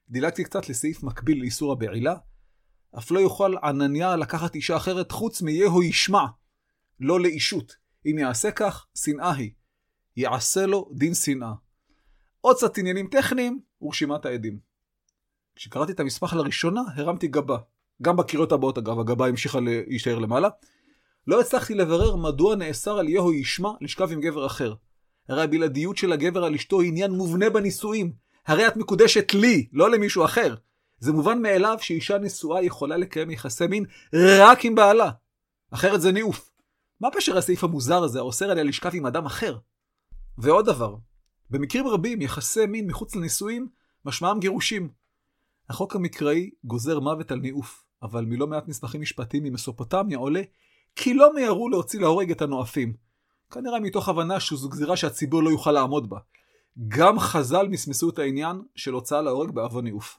דילגתי 0.08 0.44
קצת 0.44 0.68
לסעיף 0.68 1.02
מקביל 1.02 1.40
לאיסור 1.40 1.72
הבעילה. 1.72 2.14
אף 2.98 3.10
לא 3.10 3.18
יוכל 3.18 3.54
ענניה 3.62 4.16
לקחת 4.16 4.54
אישה 4.54 4.76
אחרת 4.76 5.12
חוץ 5.12 5.42
מיהו 5.42 5.82
ישמע, 5.82 6.24
לא 7.00 7.20
לאישות. 7.20 7.76
אם 8.06 8.18
יעשה 8.18 8.50
כך, 8.50 8.86
שנאה 8.94 9.32
היא. 9.32 9.50
יעשה 10.16 10.66
לו 10.66 10.90
דין 10.94 11.14
שנאה. 11.14 11.52
עוד 12.40 12.56
קצת 12.56 12.78
עניינים 12.78 13.08
טכניים 13.10 13.60
ורשימת 13.82 14.26
העדים. 14.26 14.58
כשקראתי 15.56 15.92
את 15.92 16.00
המסמך 16.00 16.32
לראשונה, 16.32 16.80
הרמתי 16.94 17.28
גבה. 17.28 17.58
גם 18.02 18.16
בקריאות 18.16 18.52
הבאות 18.52 18.78
אגב, 18.78 19.00
הגבה 19.00 19.26
המשיכה 19.26 19.60
להישאר 19.60 20.18
למעלה. 20.18 20.48
לא 21.26 21.40
הצלחתי 21.40 21.74
לברר 21.74 22.16
מדוע 22.16 22.56
נאסר 22.56 22.98
על 22.98 23.08
יהו 23.08 23.32
ישמע 23.32 23.70
לשכב 23.80 24.12
עם 24.12 24.20
גבר 24.20 24.46
אחר. 24.46 24.74
הרי 25.28 25.42
הבלעדיות 25.42 25.96
של 25.96 26.12
הגבר 26.12 26.44
על 26.44 26.54
אשתו 26.54 26.80
היא 26.80 26.88
עניין 26.88 27.10
מובנה 27.10 27.50
בנישואים. 27.50 28.12
הרי 28.46 28.66
את 28.66 28.76
מקודשת 28.76 29.34
לי, 29.34 29.68
לא 29.72 29.90
למישהו 29.90 30.24
אחר. 30.24 30.54
זה 30.98 31.12
מובן 31.12 31.42
מאליו 31.42 31.76
שאישה 31.80 32.18
נשואה 32.18 32.62
יכולה 32.62 32.96
לקיים 32.96 33.30
יחסי 33.30 33.66
מין 33.66 33.84
רק 34.14 34.64
עם 34.64 34.74
בעלה. 34.74 35.10
אחרת 35.70 36.00
זה 36.00 36.12
ניאוף. 36.12 36.50
מה 37.00 37.08
פשר 37.10 37.38
הסעיף 37.38 37.64
המוזר 37.64 38.02
הזה 38.02 38.18
האוסר 38.18 38.50
עליה 38.50 38.64
לשכב 38.64 38.90
עם 38.94 39.06
אדם 39.06 39.26
אחר? 39.26 39.58
ועוד 40.38 40.66
דבר, 40.66 40.96
במקרים 41.50 41.88
רבים 41.88 42.22
יחסי 42.22 42.66
מין 42.66 42.86
מחוץ 42.86 43.16
לנישואים 43.16 43.68
משמעם 44.04 44.40
גירושים. 44.40 44.88
החוק 45.68 45.96
המקראי 45.96 46.50
גוזר 46.64 47.00
מוות 47.00 47.30
על 47.30 47.38
ניאוף, 47.38 47.84
אבל 48.02 48.24
מלא 48.24 48.46
מעט 48.46 48.68
מסמכים 48.68 49.00
משפטיים 49.00 49.44
ממסופוטמיה 49.44 50.18
עולה 50.18 50.42
כי 50.96 51.14
לא 51.14 51.34
מיהרו 51.34 51.68
להוציא 51.68 52.00
להורג 52.00 52.30
את 52.30 52.42
הנואפים. 52.42 52.94
כנראה 53.50 53.80
מתוך 53.80 54.08
הבנה 54.08 54.40
שזו 54.40 54.68
גזירה 54.68 54.96
שהציבור 54.96 55.42
לא 55.42 55.50
יוכל 55.50 55.72
לעמוד 55.72 56.10
בה. 56.10 56.18
גם 56.88 57.18
חז"ל 57.18 57.68
מסמסו 57.68 58.10
את 58.10 58.18
העניין 58.18 58.62
של 58.76 58.92
הוצאה 58.92 59.22
להורג 59.22 59.50
בעוון 59.50 59.84
ניאוף. 59.84 60.18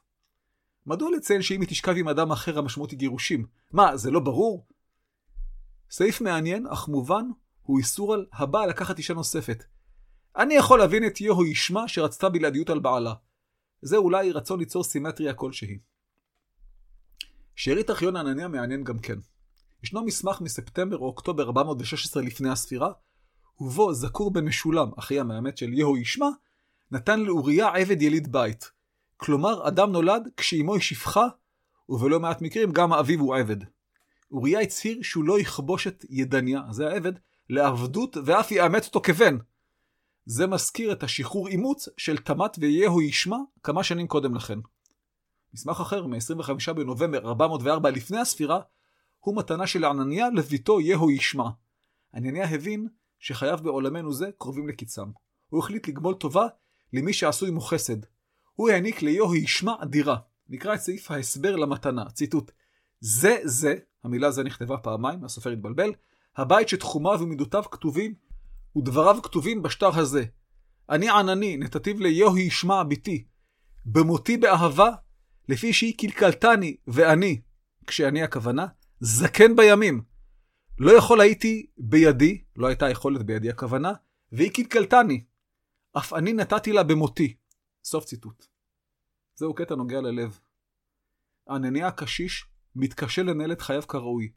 מדוע 0.86 1.12
לציין 1.12 1.42
שאם 1.42 1.62
היא 1.62 1.70
תשכב 1.70 1.94
עם 1.98 2.08
אדם 2.08 2.32
אחר 2.32 2.58
המשמעות 2.58 2.92
היא 2.92 3.00
גירושים? 3.00 3.46
מה, 3.72 3.98
זה 3.98 4.12
לא 4.12 4.20
ברור? 4.20 4.68
סעיף 5.92 6.22
מעניין, 6.22 6.68
אך 6.68 6.88
מובן, 6.88 7.26
הוא 7.62 7.80
איסור 7.80 8.14
על 8.14 8.26
הבעל 8.34 8.70
לקחת 8.70 8.98
אישה 8.98 9.14
נוספת. 9.14 9.64
אני 10.38 10.54
יכול 10.54 10.80
להבין 10.80 11.08
את 11.08 11.22
יהו 11.22 11.46
ישמע 11.46 11.88
שרצתה 11.88 12.30
בלעדיות 12.30 12.70
על 12.70 12.80
בעלה. 12.80 13.14
זה 13.82 13.98
אולי 13.98 14.32
רצון 14.32 14.60
ליצור 14.60 14.84
סימטריה 14.84 15.34
כלשהי. 15.34 15.80
שארית 17.62 17.90
ארכיון 17.90 18.16
ענניה 18.16 18.48
מעניין 18.48 18.84
גם 18.84 19.00
כן. 19.00 19.20
ישנו 19.84 20.06
מסמך 20.06 20.42
מספטמבר 20.42 20.98
או 20.98 21.06
אוקטובר 21.06 21.44
416 21.44 22.24
לפני 22.24 22.50
הספירה, 22.50 22.92
ובו 23.60 23.94
זכור 23.94 24.34
במשולם, 24.34 24.92
אחי 25.00 25.20
המאמת 25.20 25.58
של 25.58 25.74
יהו 25.74 25.98
ישמע, 25.98 26.28
נתן 26.92 27.20
לאוריה 27.20 27.68
עבד 27.68 28.02
יליד 28.02 28.32
בית. 28.32 28.72
כלומר, 29.18 29.68
אדם 29.68 29.92
נולד 29.92 30.30
כשאימו 30.38 30.74
היא 30.74 30.82
שפחה, 30.82 31.28
ובלא 31.90 32.20
מעט 32.20 32.42
מקרים 32.42 32.72
גם 32.72 32.94
האביו 32.94 33.20
הוא 33.20 33.36
עבד. 33.36 33.58
אוריה 34.32 34.60
הצהיר 34.62 35.00
שהוא 35.02 35.24
לא 35.24 35.40
יכבוש 35.40 35.88
את 35.88 36.06
ידניה, 36.10 36.62
זה 36.72 36.88
העבד, 36.88 37.14
לעבדות 37.50 38.18
ואף 38.26 38.52
יאמץ 38.52 38.88
אותו 38.88 39.02
כבן. 39.02 39.38
זה 40.26 40.48
מזכיר 40.48 40.92
את 40.92 41.04
השחרור 41.04 41.48
אימוץ 41.48 41.90
של 41.98 42.18
תמת 42.18 42.58
ויהו 42.60 43.02
ישמע 43.02 43.38
כמה 43.64 43.84
שנים 43.84 44.08
קודם 44.08 44.36
לכן. 44.36 44.60
מסמך 45.54 45.82
אחר, 45.82 46.08
מ-25 46.08 46.74
בנובמבר 46.74 47.28
404 47.28 47.90
לפני 47.90 48.20
הספירה, 48.20 48.60
הוא 49.20 49.38
מתנה 49.38 49.68
של 49.68 49.86
ענניה 49.86 50.30
לביתו 50.30 50.82
יהו 50.82 51.12
ישמע. 51.12 51.50
ענניה 52.16 52.50
הבין 52.50 52.88
שחייו 53.20 53.60
בעולמנו 53.64 54.14
זה 54.14 54.30
קרובים 54.38 54.68
לקיצם. 54.68 55.10
הוא 55.50 55.60
החליט 55.60 55.88
לגמול 55.88 56.14
טובה 56.14 56.48
למי 56.94 57.14
שעשוי 57.14 57.50
עמו 57.50 57.62
חסד. 57.62 57.98
הוא 58.54 58.70
העניק 58.70 59.02
ליהו 59.02 59.36
ישמע 59.36 59.86
דירה. 59.86 60.18
נקרא 60.50 60.74
את 60.74 60.80
סעיף 60.80 61.12
ההסבר 61.12 61.56
למתנה, 61.56 62.10
ציטוט: 62.10 62.52
זה 63.00 63.38
זה, 63.44 63.76
המילה 64.04 64.32
זה 64.32 64.44
נכתבה 64.44 64.78
פעמיים, 64.78 65.24
הסופר 65.24 65.50
התבלבל, 65.50 65.92
הבית 66.38 66.70
שתחומיו 66.70 67.20
ומידותיו 67.22 67.64
כתובים, 67.72 68.14
ודבריו 68.78 69.18
כתובים 69.24 69.62
בשטר 69.62 70.00
הזה. 70.00 70.26
אני 70.90 71.10
ענני, 71.10 71.58
נתתיו 71.58 72.00
ליהו 72.00 72.38
ישמע 72.38 72.84
ביתי. 72.84 73.26
במותי 73.86 74.38
באהבה, 74.38 74.90
לפי 75.50 75.74
שהיא 75.74 75.98
קלקלתני, 75.98 76.78
ואני, 76.88 77.42
כשאני 77.88 78.24
הכוונה, 78.24 78.68
זקן 79.00 79.56
בימים. 79.56 80.04
לא 80.78 80.98
יכול 80.98 81.22
הייתי 81.22 81.68
בידי, 81.78 82.44
לא 82.56 82.68
הייתה 82.68 82.90
יכולת 82.90 83.24
בידי 83.24 83.50
הכוונה, 83.50 83.94
והיא 84.32 84.52
קלקלתני. 84.52 85.26
אף 85.98 86.14
אני 86.14 86.34
נתתי 86.34 86.72
לה 86.72 86.84
במותי. 86.84 87.36
סוף 87.84 88.06
ציטוט. 88.06 88.46
זהו 89.36 89.54
קטע 89.54 89.76
נוגע 89.76 90.02
ללב. 90.02 90.40
ענני 91.50 91.84
הקשיש 91.84 92.46
מתקשה 92.76 93.24
לנהל 93.24 93.52
את 93.52 93.62
חייו 93.62 93.82
כראוי. 93.88 94.32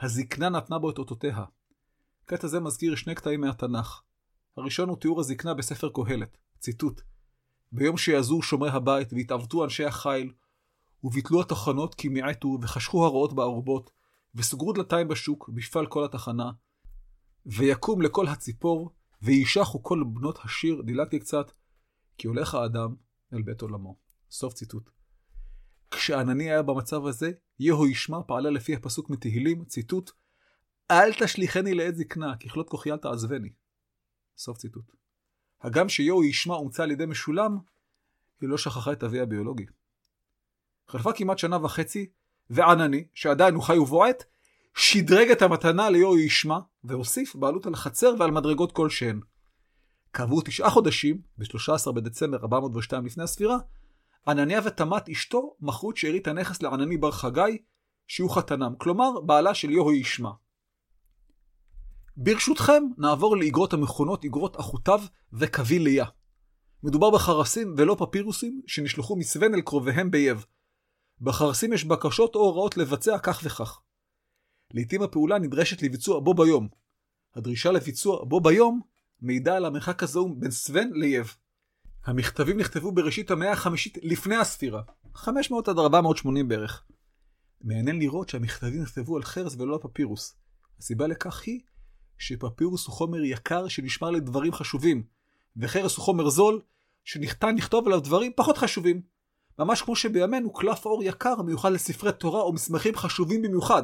הזקנה 0.00 0.48
נתנה 0.48 0.78
בו 0.78 0.90
את 0.90 0.98
אותותיה. 0.98 1.44
קטע 2.24 2.46
זה 2.46 2.60
מזכיר 2.60 2.94
שני 2.94 3.14
קטעים 3.14 3.40
מהתנ"ך. 3.40 4.02
הראשון 4.56 4.88
הוא 4.88 4.96
תיאור 4.96 5.20
הזקנה 5.20 5.54
בספר 5.54 5.90
קהלת. 5.94 6.38
ציטוט: 6.58 7.00
ביום 7.72 7.96
שיעזו 7.96 8.42
שומרי 8.42 8.70
הבית 8.70 9.12
והתעוותו 9.12 9.64
אנשי 9.64 9.84
החיל, 9.84 10.32
וביטלו 11.04 11.40
התחנות 11.40 11.94
כי 11.94 12.08
מיעטו 12.08 12.58
וחשכו 12.62 13.04
הרעות 13.04 13.32
בארובות, 13.32 13.90
וסוגרו 14.34 14.72
דלתיים 14.72 15.08
בשוק 15.08 15.48
בשפל 15.48 15.86
כל 15.86 16.04
התחנה, 16.04 16.50
ויקום 17.46 18.02
לכל 18.02 18.28
הציפור, 18.28 18.90
וישחו 19.22 19.82
כל 19.82 20.04
בנות 20.14 20.38
השיר, 20.44 20.82
דילגתי 20.82 21.18
קצת, 21.18 21.52
כי 22.18 22.26
הולך 22.26 22.54
האדם 22.54 22.94
אל 23.32 23.42
בית 23.42 23.60
עולמו. 23.60 23.96
סוף 24.30 24.54
ציטוט. 24.54 24.90
כשענני 25.90 26.50
היה 26.50 26.62
במצב 26.62 27.06
הזה, 27.06 27.30
יהו 27.58 27.86
ישמע 27.86 28.18
פעלה 28.26 28.50
לפי 28.50 28.74
הפסוק 28.74 29.10
מתהילים, 29.10 29.64
ציטוט, 29.64 30.10
אל 30.90 31.12
תשליכני 31.20 31.74
לעת 31.74 31.96
זקנה, 31.96 32.36
ככלות 32.36 32.68
כוחי 32.68 32.92
אל 32.92 32.96
תעזבני. 32.96 33.52
סוף 34.36 34.58
ציטוט. 34.58 34.92
הגם 35.60 35.88
שיהו 35.88 36.24
ישמע 36.24 36.54
אומצה 36.54 36.82
על 36.82 36.90
ידי 36.90 37.06
משולם, 37.06 37.58
היא 38.40 38.48
לא 38.48 38.58
שכחה 38.58 38.92
את 38.92 39.04
אביה 39.04 39.22
הביולוגי. 39.22 39.66
חלפה 40.92 41.12
כמעט 41.12 41.38
שנה 41.38 41.64
וחצי, 41.64 42.06
וענני, 42.50 43.04
שעדיין 43.14 43.54
הוא 43.54 43.62
חי 43.62 43.78
ובועט, 43.78 44.24
שדרג 44.74 45.30
את 45.30 45.42
המתנה 45.42 45.90
ליהו 45.90 46.18
ישמע, 46.18 46.58
והוסיף 46.84 47.36
בעלות 47.36 47.66
על 47.66 47.74
חצר 47.74 48.14
ועל 48.18 48.30
מדרגות 48.30 48.72
כלשהן. 48.72 49.20
כעבור 50.12 50.42
תשעה 50.42 50.70
חודשים, 50.70 51.20
ב-13 51.38 51.92
בדצמבר 51.92 52.36
402 52.36 53.06
לפני 53.06 53.24
הספירה, 53.24 53.56
ענניה 54.28 54.60
ותמת 54.64 55.08
אשתו 55.08 55.56
מכרו 55.60 55.90
את 55.90 55.96
שארית 55.96 56.28
הנכס 56.28 56.62
לענני 56.62 56.96
בר 56.96 57.10
חגי, 57.10 57.58
שהוא 58.06 58.30
חתנם, 58.30 58.74
כלומר 58.78 59.20
בעלה 59.20 59.54
של 59.54 59.70
יהו 59.70 59.92
ישמע. 59.92 60.30
ברשותכם, 62.16 62.82
נעבור 62.98 63.36
לאגרות 63.36 63.72
המכונות 63.72 64.24
אגרות 64.24 64.60
אחותיו 64.60 65.00
וקווי 65.32 65.78
ליה. 65.78 66.06
מדובר 66.82 67.10
בחרסים 67.10 67.74
ולא 67.76 67.96
פפירוסים 67.98 68.62
שנשלחו 68.66 69.16
מסוון 69.16 69.54
אל 69.54 69.60
קרוביהם 69.60 70.10
בייב. 70.10 70.44
בחרסים 71.22 71.72
יש 71.72 71.84
בקשות 71.84 72.34
או 72.34 72.40
הוראות 72.40 72.76
לבצע 72.76 73.18
כך 73.18 73.40
וכך. 73.44 73.80
לעתים 74.70 75.02
הפעולה 75.02 75.38
נדרשת 75.38 75.82
לביצוע 75.82 76.20
בו 76.20 76.34
ביום. 76.34 76.68
הדרישה 77.34 77.72
לביצוע 77.72 78.24
בו 78.24 78.40
ביום 78.40 78.80
מעידה 79.20 79.56
על 79.56 79.64
המרחק 79.64 80.02
הזעום 80.02 80.40
בין 80.40 80.50
סוון 80.50 80.90
לייב. 80.92 81.36
המכתבים 82.04 82.58
נכתבו 82.60 82.92
בראשית 82.92 83.30
המאה 83.30 83.52
החמישית 83.52 83.98
לפני 84.02 84.36
הספירה, 84.36 84.82
500 85.14 85.68
עד 85.68 85.78
480 85.78 86.48
בערך. 86.48 86.84
מעניין 87.60 87.98
לראות 87.98 88.28
שהמכתבים 88.28 88.82
נכתבו 88.82 89.16
על 89.16 89.22
חרס 89.22 89.56
ולא 89.58 89.74
על 89.74 89.80
פפירוס. 89.82 90.36
הסיבה 90.78 91.06
לכך 91.06 91.42
היא 91.42 91.60
שפפירוס 92.18 92.86
הוא 92.86 92.94
חומר 92.94 93.24
יקר 93.24 93.68
שנשמר 93.68 94.10
לדברים 94.10 94.52
חשובים, 94.52 95.02
וחרס 95.56 95.96
הוא 95.96 96.04
חומר 96.04 96.28
זול 96.28 96.60
שניתן 97.04 97.56
לכתוב 97.56 97.86
עליו 97.86 98.00
דברים 98.00 98.32
פחות 98.36 98.58
חשובים. 98.58 99.11
ממש 99.64 99.82
כמו 99.82 99.96
שבימינו 99.96 100.52
קלף 100.52 100.86
אור 100.86 101.04
יקר 101.04 101.42
מיוחד 101.42 101.72
לספרי 101.72 102.12
תורה 102.12 102.40
או 102.40 102.52
מסמכים 102.52 102.96
חשובים 102.96 103.42
במיוחד. 103.42 103.82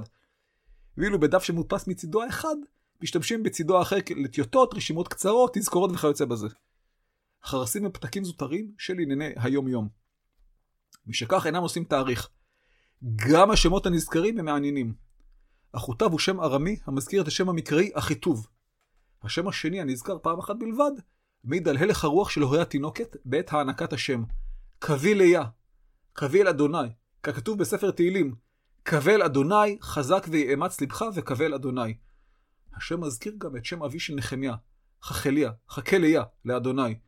ואילו 0.96 1.20
בדף 1.20 1.42
שמודפס 1.42 1.86
מצידו 1.86 2.22
האחד, 2.22 2.56
משתמשים 3.02 3.42
בצידו 3.42 3.78
האחר 3.78 3.96
לטיוטות, 4.16 4.74
רשימות 4.74 5.08
קצרות, 5.08 5.54
תזכורות 5.54 5.90
וכיוצא 5.94 6.24
בזה. 6.24 6.48
חרסים 7.44 7.84
הם 7.84 7.92
פתקים 7.92 8.24
זוטרים 8.24 8.72
של 8.78 8.92
ענייני 8.98 9.32
היום-יום. 9.36 9.88
משכך 11.06 11.46
אינם 11.46 11.62
עושים 11.62 11.84
תאריך. 11.84 12.28
גם 13.16 13.50
השמות 13.50 13.86
הנזכרים 13.86 14.38
הם 14.38 14.44
מעניינים. 14.44 14.94
אחותיו 15.72 16.10
הוא 16.10 16.18
שם 16.18 16.40
ארמי 16.40 16.76
המזכיר 16.86 17.22
את 17.22 17.26
השם 17.26 17.48
המקראי 17.48 17.90
אחיטוב. 17.94 18.46
השם 19.22 19.48
השני 19.48 19.80
הנזכר 19.80 20.18
פעם 20.22 20.38
אחת 20.38 20.56
בלבד, 20.58 20.90
מעיד 21.44 21.68
על 21.68 21.76
הלך 21.76 22.04
הרוח 22.04 22.30
של 22.30 22.42
הורי 22.42 22.60
התינוקת 22.60 23.16
בעת 23.24 23.52
הענקת 23.52 23.92
השם. 23.92 24.24
קווי 24.78 25.14
ליה, 25.14 25.44
קווי 26.12 26.42
אל 26.42 26.48
אדוני, 26.48 26.88
ככתוב 27.22 27.58
בספר 27.58 27.90
תהילים, 27.90 28.34
קווה 28.86 29.14
אל 29.14 29.22
אדוני, 29.22 29.78
חזק 29.82 30.26
ויאמץ 30.30 30.80
לבך 30.80 31.04
וקווה 31.14 31.46
אל 31.46 31.54
אדוני. 31.54 31.96
השם 32.74 33.00
מזכיר 33.00 33.34
גם 33.38 33.56
את 33.56 33.64
שם 33.64 33.82
אבי 33.82 34.00
של 34.00 34.14
נחמיה, 34.14 34.54
חכליה, 35.02 35.52
חכליה 35.68 36.22
לאדוני, 36.44 36.98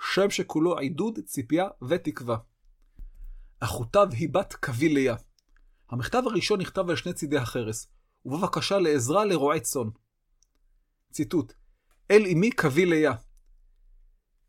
שם 0.00 0.30
שכולו 0.30 0.78
עידוד, 0.78 1.18
ציפייה 1.24 1.68
ותקווה. 1.88 2.36
אחותיו 3.60 4.08
היא 4.12 4.28
בת 4.32 4.54
קווי 4.54 4.88
ליה. 4.88 5.16
המכתב 5.90 6.22
הראשון 6.26 6.60
נכתב 6.60 6.90
על 6.90 6.96
שני 6.96 7.12
צידי 7.12 7.36
החרס, 7.36 7.88
ובבקשה 8.24 8.78
לעזרה 8.78 9.24
לרועי 9.24 9.60
צאן. 9.60 9.88
ציטוט: 11.12 11.52
אל 12.10 12.26
אמי 12.32 12.50
קווי 12.50 12.86
ליה. 12.86 13.12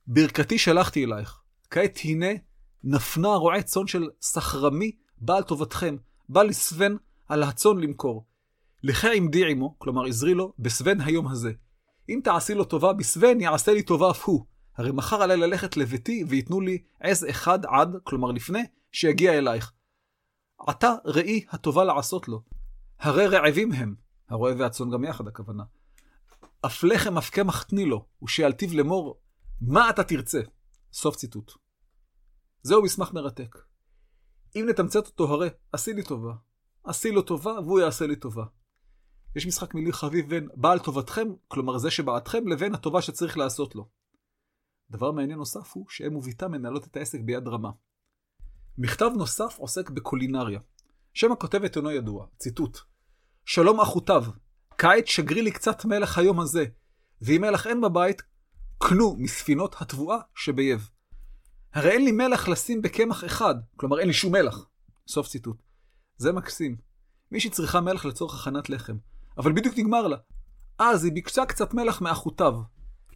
ברכתי 0.08 0.58
שלחתי 0.58 1.06
אלייך, 1.06 1.42
כעת 1.70 2.00
הנה 2.04 2.28
נפנה 2.84 3.28
רועה 3.28 3.62
צאן 3.62 3.88
של 3.88 4.10
סחרמי 4.22 4.92
בעל 5.18 5.44
טובתכם, 5.44 5.98
בא 6.30 6.44
לסוון 6.44 6.98
על 7.28 7.44
הצאן 7.44 7.78
למכור. 7.78 8.26
לך 8.84 9.08
עמדי 9.16 9.52
עמו, 9.52 9.76
כלומר 9.78 10.06
עזרי 10.06 10.34
לו, 10.34 10.54
בסוון 10.60 11.02
היום 11.02 11.28
הזה. 11.28 11.52
אם 12.10 12.20
תעשי 12.24 12.54
לו 12.54 12.64
טובה 12.64 12.94
בסוון, 12.94 13.42
יעשה 13.42 13.74
לי 13.74 13.84
טובה 13.84 14.12
אף 14.12 14.24
הוא. 14.24 14.46
הרי 14.78 14.92
מחר 14.92 15.22
עלי 15.22 15.38
ללכת 15.38 15.78
לביתי 15.78 16.24
וייתנו 16.28 16.62
לי 16.62 16.78
עז 17.00 17.26
אחד 17.30 17.66
עד, 17.66 17.96
כלומר 18.04 18.32
לפני, 18.32 18.64
שיגיע 18.92 19.38
אלייך. 19.38 19.72
עתה 20.68 20.94
ראי 21.06 21.46
הטובה 21.50 21.84
לעשות 21.84 22.28
לו. 22.28 22.42
הרי 23.00 23.28
רעבים 23.28 23.72
הם, 23.72 23.96
הרועה 24.30 24.54
והצאן 24.58 24.90
גם 24.90 25.04
יחד 25.04 25.28
הכוונה. 25.28 25.64
אף 26.66 26.84
לחם 26.84 27.18
אף 27.18 27.30
קמח 27.30 27.64
תני 27.64 27.86
לו, 27.86 28.06
ושיעלתיו 28.22 28.70
לאמור, 28.74 29.20
מה 29.62 29.90
אתה 29.90 30.04
תרצה? 30.04 30.42
סוף 30.94 31.16
ציטוט. 31.16 31.52
זהו 32.64 32.84
מסמך 32.84 33.14
מרתק. 33.14 33.58
אם 34.56 34.66
נתמצת 34.70 35.08
אותו 35.08 35.34
הרי, 35.34 35.50
עשי 35.72 35.94
לי 35.94 36.04
טובה. 36.04 36.34
עשי 36.84 37.12
לו 37.12 37.22
טובה 37.22 37.52
והוא 37.52 37.80
יעשה 37.80 38.08
לי 38.08 38.16
טובה. 38.16 38.46
יש 39.36 39.48
משחק 39.48 39.76
מילים 39.76 39.94
חביב 39.94 40.30
בין 40.30 40.48
בעל 40.56 40.80
טובתכם, 40.80 41.28
כלומר 41.48 41.78
זה 41.78 41.92
שבעדכם, 41.92 42.48
לבין 42.48 42.74
הטובה 42.74 43.02
שצריך 43.02 43.38
לעשות 43.38 43.76
לו. 43.76 43.90
דבר 44.90 45.12
מעניין 45.12 45.38
נוסף 45.38 45.74
הוא 45.74 45.86
שהם 45.90 46.16
וביתה 46.16 46.48
מנהלות 46.48 46.88
את 46.88 46.98
העסק 46.98 47.20
ביד 47.20 47.48
רמה. 47.48 47.70
מכתב 48.78 49.10
נוסף 49.18 49.58
עוסק 49.58 49.90
בקולינריה. 49.90 50.60
שם 51.14 51.32
הכותבת 51.32 51.78
אינו 51.78 51.92
ידוע, 51.92 52.28
ציטוט: 52.38 52.78
שלום 53.46 53.80
אחותיו, 53.80 54.24
כעת 54.78 55.08
שגרי 55.08 55.42
לי 55.42 55.52
קצת 55.52 55.86
מלח 55.86 56.18
היום 56.18 56.40
הזה, 56.40 56.66
ואם 57.22 57.42
מלח 57.42 57.68
אין 57.68 57.82
בבית, 57.82 58.22
קנו 58.78 59.16
מספינות 59.18 59.76
התבואה 59.82 60.18
שבייב. 60.36 60.90
הרי 61.74 61.92
אין 61.92 62.06
לי 62.06 62.12
מלח 62.12 62.48
לשים 62.48 62.82
בקמח 62.82 63.26
אחד, 63.26 63.56
כלומר 63.76 64.00
אין 64.00 64.08
לי 64.08 64.14
שום 64.14 64.32
מלח. 64.32 64.66
סוף 65.08 65.28
ציטוט. 65.28 65.58
זה 66.18 66.32
מקסים. 66.32 66.78
מישהי 67.32 67.50
צריכה 67.50 67.82
מלח 67.82 68.06
לצורך 68.06 68.42
הכנת 68.42 68.70
לחם, 68.70 68.98
אבל 69.38 69.52
בדיוק 69.52 69.78
נגמר 69.78 70.08
לה. 70.08 70.18
אז 70.80 71.04
היא 71.04 71.14
ביקשה 71.14 71.46
קצת 71.46 71.74
מלח 71.74 72.02
מאחותיו. 72.02 72.54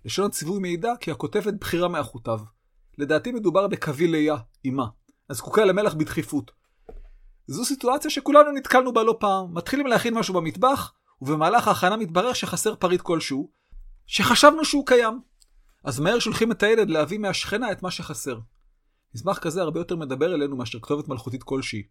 לשון 0.05 0.25
הציווי 0.25 0.59
מעידה 0.59 0.93
כי 0.99 1.11
הכותבת 1.11 1.53
בחירה 1.53 1.87
מאחותיו. 1.87 2.39
לדעתי 2.97 3.31
מדובר 3.31 3.67
בקווי 3.67 4.07
ליה, 4.07 4.35
אמה, 4.67 4.85
הזקוקה 5.29 5.65
למלח 5.65 5.93
בדחיפות. 5.93 6.51
זו 7.47 7.65
סיטואציה 7.65 8.11
שכולנו 8.11 8.51
נתקלנו 8.51 8.93
בה 8.93 9.03
לא 9.03 9.17
פעם. 9.19 9.53
מתחילים 9.53 9.87
להכין 9.87 10.13
משהו 10.13 10.33
במטבח, 10.33 10.93
ובמהלך 11.21 11.67
ההכנה 11.67 11.97
מתברר 11.97 12.33
שחסר 12.33 12.75
פריט 12.75 13.01
כלשהו, 13.01 13.51
שחשבנו 14.05 14.65
שהוא 14.65 14.85
קיים. 14.85 15.21
אז 15.83 15.99
מהר 15.99 16.19
שולחים 16.19 16.51
את 16.51 16.63
הילד 16.63 16.89
להביא 16.89 17.19
מהשכנה 17.19 17.71
את 17.71 17.83
מה 17.83 17.91
שחסר. 17.91 18.39
מסמך 19.15 19.37
כזה 19.37 19.61
הרבה 19.61 19.79
יותר 19.79 19.95
מדבר 19.95 20.35
אלינו 20.35 20.55
מאשר 20.55 20.79
כתובת 20.79 21.07
מלכותית 21.07 21.43
כלשהי. 21.43 21.83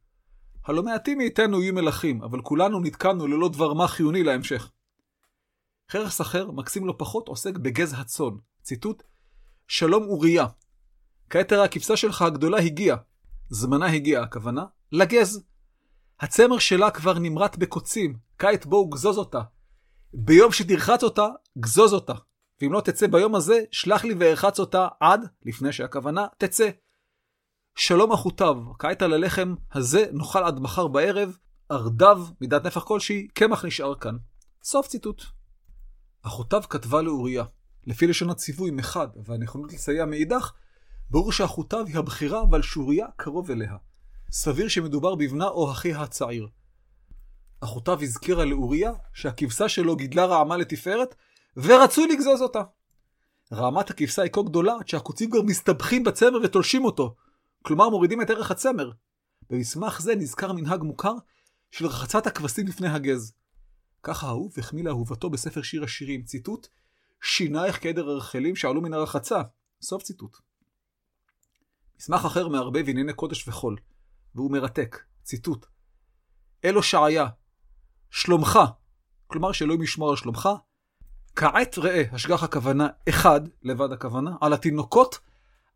הלא 0.64 0.83
מעטים 0.83 1.18
מאיתנו 1.18 1.62
יהיו 1.62 1.74
מלכים, 1.74 2.22
אבל 2.22 2.42
כולנו 2.42 2.81
נתקענו 2.81 3.26
ללא 3.26 3.48
דבר 3.48 3.74
מה 3.74 3.88
חיוני 3.88 4.22
להמשך. 4.22 4.70
חרס 5.90 6.20
אחר, 6.20 6.50
מקסים 6.50 6.87
לא 6.87 6.94
פחות, 6.98 7.28
עוסק 7.28 7.57
בגז 7.59 7.94
הצאן. 7.98 8.37
ציטוט: 8.62 9.02
שלום 9.68 10.02
אוריה. 10.02 10.46
כעת 11.31 11.48
תראה 11.48 11.64
הכבשה 11.64 11.96
שלך 11.96 12.22
הגדולה 12.22 12.59
הגיעה. 12.59 12.96
זמנה 13.48 13.87
הגיע, 13.87 14.22
הכוונה, 14.22 14.64
לגז. 14.92 15.44
הצמר 16.20 16.59
שלה 16.59 16.90
כבר 16.90 17.18
נמרט 17.18 17.57
בקוצים, 17.57 18.16
כעת 18.38 18.66
בואו 18.66 18.90
גזוז 18.90 19.18
אותה. 19.18 19.40
ביום 20.14 20.52
שתרחץ 20.52 21.02
אותה, 21.02 21.26
גזוז 21.59 21.92
אותה. 21.92 22.14
ואם 22.62 22.72
לא 22.72 22.81
תצא 22.81 23.07
ביום 23.07 23.35
הזה, 23.35 23.61
שלח 23.70 24.05
לי 24.05 24.14
וארחץ 24.18 24.61
אותה 24.61 24.88
עד, 25.01 25.27
לפני 25.44 25.72
שהכוונה, 25.72 26.27
תצא. 26.38 26.70
שלום 27.75 28.12
אחותיו, 28.12 28.57
כעת 28.79 29.03
על 29.03 29.12
הלחם 29.12 29.55
הזה 29.72 30.07
נאכל 30.12 30.44
עד 30.44 30.61
מחר 30.61 30.88
בערב, 30.88 31.37
ארדיו, 31.70 32.27
מידת 32.40 32.66
נפח 32.66 32.85
כלשהי, 32.85 33.29
קמח 33.29 33.64
נשאר 33.64 33.94
כאן. 33.94 34.16
סוף 34.62 34.87
ציטוט. 34.87 35.22
אחותיו 36.22 36.62
כתבה 36.68 37.03
לאוריה, 37.03 37.44
לפי 37.87 38.07
לשון 38.07 38.31
הציווי 38.31 38.70
מחד, 38.70 39.09
והנכונות 39.25 39.72
לסייע 39.72 40.05
מאידך, 40.05 40.53
ברור 41.11 41.33
שאחותיו 41.33 41.87
היא 41.87 41.98
הבחירה, 41.98 42.42
אבל 42.42 42.62
שאוריה 42.62 43.07
קרוב 43.16 43.51
אליה. 43.51 43.77
סביר 44.31 44.68
שמדובר 44.68 45.14
בבנה 45.14 45.48
או 45.48 45.72
אחיה 45.72 46.03
הצעיר. 46.03 46.48
אחותיו 47.61 48.03
הזכירה 48.03 48.44
לאוריה 48.44 48.92
שהכבשה 49.12 49.68
שלו 49.68 49.96
גידלה 49.96 50.27
רעמה 50.27 50.57
לתפארת, 50.57 51.14
ורצו 51.56 52.06
לגזוז 52.06 52.42
אותה. 52.42 52.62
רעמת 53.52 53.90
הכבשה 53.90 54.22
היא 54.22 54.32
כה 54.32 54.42
גדולה 54.42 54.74
עד 54.80 54.88
שהקוצים 54.88 55.30
כבר 55.30 55.42
מסתבכים 55.42 56.04
בצמר 56.04 56.38
ותולשים 56.44 56.84
אותו, 56.84 57.16
כלומר 57.62 57.88
מורידים 57.88 58.22
את 58.22 58.30
ערך 58.30 58.50
הצמר. 58.50 58.90
במסמך 59.50 60.00
זה 60.00 60.14
נזכר 60.14 60.52
מנהג 60.52 60.82
מוכר 60.82 61.14
של 61.70 61.86
רחצת 61.86 62.26
הכבשים 62.26 62.66
לפני 62.66 62.88
הגז. 62.88 63.32
ככה 64.02 64.26
אהוב 64.26 64.54
החמיא 64.58 64.84
לאהובתו 64.84 65.30
בספר 65.30 65.62
שיר 65.62 65.84
השירים, 65.84 66.24
ציטוט, 66.24 66.68
שינייך 67.22 67.82
כעדר 67.82 68.08
הרחלים 68.08 68.56
שעלו 68.56 68.80
מן 68.80 68.94
הרחצה. 68.94 69.42
סוף 69.82 70.02
ציטוט. 70.02 70.36
מסמך 71.98 72.24
אחר 72.24 72.48
מערבב 72.48 72.84
ענייני 72.88 73.12
קודש 73.12 73.48
וחול, 73.48 73.76
והוא 74.34 74.50
מרתק, 74.50 74.98
ציטוט. 75.22 75.66
אלו 76.64 76.82
שעיה, 76.82 77.26
שלומך, 78.10 78.58
כלומר 79.26 79.52
שאלוהים 79.52 79.82
ישמור 79.82 80.10
על 80.10 80.16
שלומך, 80.16 80.48
כעת 81.37 81.79
ראה, 81.79 82.03
השגח 82.12 82.42
הכוונה, 82.42 82.88
אחד, 83.09 83.40
לבד 83.62 83.92
הכוונה, 83.92 84.31
על 84.40 84.53
התינוקות, 84.53 85.18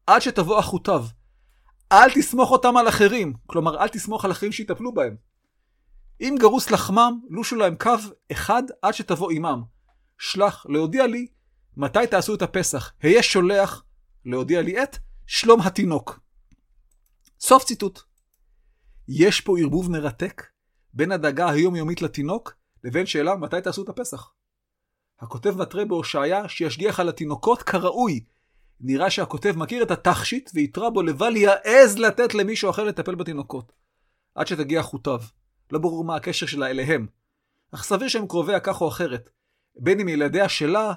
עד 0.07 0.23
שתבוא 0.23 0.61
אחותיו. 0.61 1.05
אל 1.93 2.11
תסמוך 2.15 2.51
אותם 2.51 2.77
על 2.77 2.89
אחרים, 2.89 3.33
כלומר, 3.47 3.79
אל 3.79 3.89
תסמוך 3.89 4.25
על 4.25 4.31
אחרים 4.31 4.53
שיטפלו 4.53 4.95
בהם. 4.95 5.17
אם 6.21 6.37
גרוס 6.39 6.71
לחמם, 6.71 7.21
לושו 7.31 7.57
להם 7.57 7.77
קו 7.77 7.91
אחד 8.33 8.63
עד 8.83 8.95
שתבוא 8.95 9.31
עמם. 9.31 9.63
שלח 10.19 10.67
להודיע 10.69 11.07
לי 11.07 11.27
מתי 11.77 12.07
תעשו 12.11 12.35
את 12.35 12.43
הפסח. 12.43 12.93
היה 13.03 13.23
שולח 13.23 13.85
להודיע 14.25 14.63
לי 14.63 14.83
את 14.83 14.97
שלום 15.27 15.61
התינוק. 15.61 16.21
סוף 17.41 17.65
ציטוט. 17.65 18.01
יש 19.09 19.41
פה 19.41 19.59
ערבוב 19.59 19.91
מרתק 19.91 20.43
בין 20.95 21.13
הדאגה 21.13 21.51
היומיומית 21.51 22.03
לתינוק 22.03 22.55
לבין 22.85 23.07
שאלה 23.07 23.37
מתי 23.37 23.61
תעשו 23.61 23.83
את 23.83 23.89
הפסח. 23.89 24.33
הכותב 25.21 25.55
מתרה 25.59 25.85
בהושעיה 25.85 26.49
שישגיח 26.49 27.01
על 27.01 27.09
התינוקות 27.09 27.63
כראוי. 27.63 28.21
נראה 28.81 29.11
שהכותב 29.11 29.55
מכיר 29.57 29.83
את 29.83 29.91
התכשיט 29.91 30.51
ויתרה 30.55 30.91
בו 30.91 31.03
לבל 31.03 31.37
יעז 31.37 31.99
לתת 31.99 32.35
למישהו 32.35 32.71
אחר 32.71 32.85
לטפל 32.85 33.15
בתינוקות. 33.15 33.73
עד 34.35 34.47
שתגיע 34.47 34.83
חוטיו. 34.83 35.21
לא 35.73 35.79
ברור 35.79 36.05
מה 36.05 36.17
הקשר 36.17 36.47
שלה 36.47 36.71
אליהם. 36.71 37.07
אך 37.73 37.85
סביר 37.85 38.09
שהם 38.09 38.27
קרוביה 38.27 38.61
כך 38.61 38.81
או 38.81 38.89
אחרת. 38.89 39.31
בין 39.77 40.01
אם 40.01 40.09
ילדיה 40.09 40.49
שלה, 40.49 40.93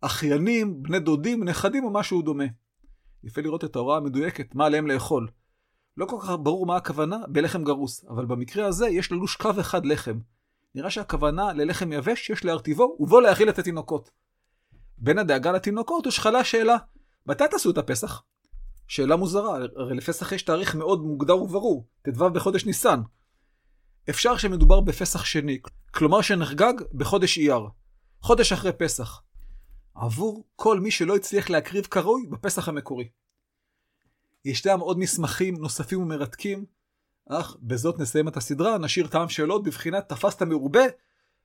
אחיינים, 0.00 0.82
בני 0.82 1.00
דודים, 1.00 1.44
נכדים 1.44 1.84
או 1.84 1.90
משהו 1.90 2.22
דומה. 2.22 2.44
יפה 3.24 3.40
לראות 3.40 3.64
את 3.64 3.76
ההוראה 3.76 3.96
המדויקת, 3.96 4.54
מה 4.54 4.66
עליהם 4.66 4.86
לאכול. 4.86 5.28
לא 5.96 6.06
כל 6.06 6.16
כך 6.22 6.30
ברור 6.42 6.66
מה 6.66 6.76
הכוונה 6.76 7.18
בלחם 7.28 7.64
גרוס, 7.64 8.04
אבל 8.04 8.24
במקרה 8.24 8.66
הזה 8.66 8.88
יש 8.88 9.12
ללוש 9.12 9.36
קו 9.36 9.50
אחד 9.60 9.86
לחם. 9.86 10.18
נראה 10.74 10.90
שהכוונה 10.90 11.52
ללחם 11.52 11.92
יבש 11.92 12.30
יש 12.30 12.44
להרטיבו 12.44 12.96
ובו 13.00 13.20
להאכיל 13.20 13.48
את 13.48 13.58
התינוקות. 13.58 14.10
בין 14.98 15.18
הדאגה 15.18 15.52
לתינוקות 15.52 16.04
הושחלה 16.04 16.44
שאלה, 16.44 16.76
מתי 17.26 17.44
תעשו 17.50 17.70
את 17.70 17.78
הפסח? 17.78 18.22
שאלה 18.88 19.16
מוזרה, 19.16 19.58
הרי 19.76 19.94
לפסח 19.96 20.32
יש 20.32 20.42
תאריך 20.42 20.74
מאוד 20.74 21.00
מוגדר 21.00 21.36
וברור, 21.36 21.86
ט"ו 22.02 22.30
בחודש 22.30 22.66
ניסן. 22.66 23.00
אפשר 24.10 24.36
שמדובר 24.36 24.80
בפסח 24.80 25.24
שני, 25.24 25.58
כלומר 25.90 26.20
שנחגג 26.20 26.72
בחודש 26.94 27.38
אייר, 27.38 27.68
חודש 28.20 28.52
אחרי 28.52 28.72
פסח, 28.72 29.22
עבור 29.94 30.44
כל 30.56 30.80
מי 30.80 30.90
שלא 30.90 31.16
הצליח 31.16 31.50
להקריב 31.50 31.84
כראוי 31.84 32.26
בפסח 32.30 32.68
המקורי. 32.68 33.08
ישנם 34.44 34.80
עוד 34.80 34.98
מסמכים 34.98 35.54
נוספים 35.54 36.02
ומרתקים, 36.02 36.64
אך 37.32 37.56
בזאת 37.62 37.98
נסיים 37.98 38.28
את 38.28 38.36
הסדרה, 38.36 38.78
נשאיר 38.78 39.06
טעם 39.06 39.28
שאלות 39.28 39.62
בבחינת 39.62 40.08
תפסת 40.08 40.42
מרובה, 40.42 40.84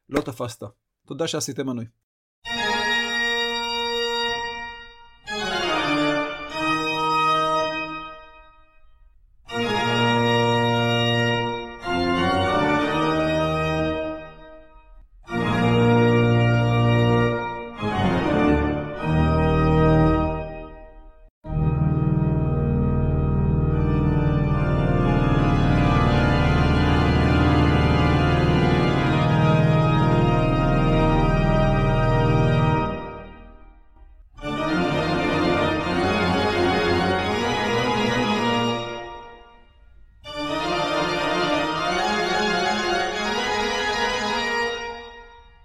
לא 0.10 0.22
תפסת. 0.22 0.64
תודה 1.06 1.28
שעשיתם 1.28 1.66
מנוי. 1.66 1.86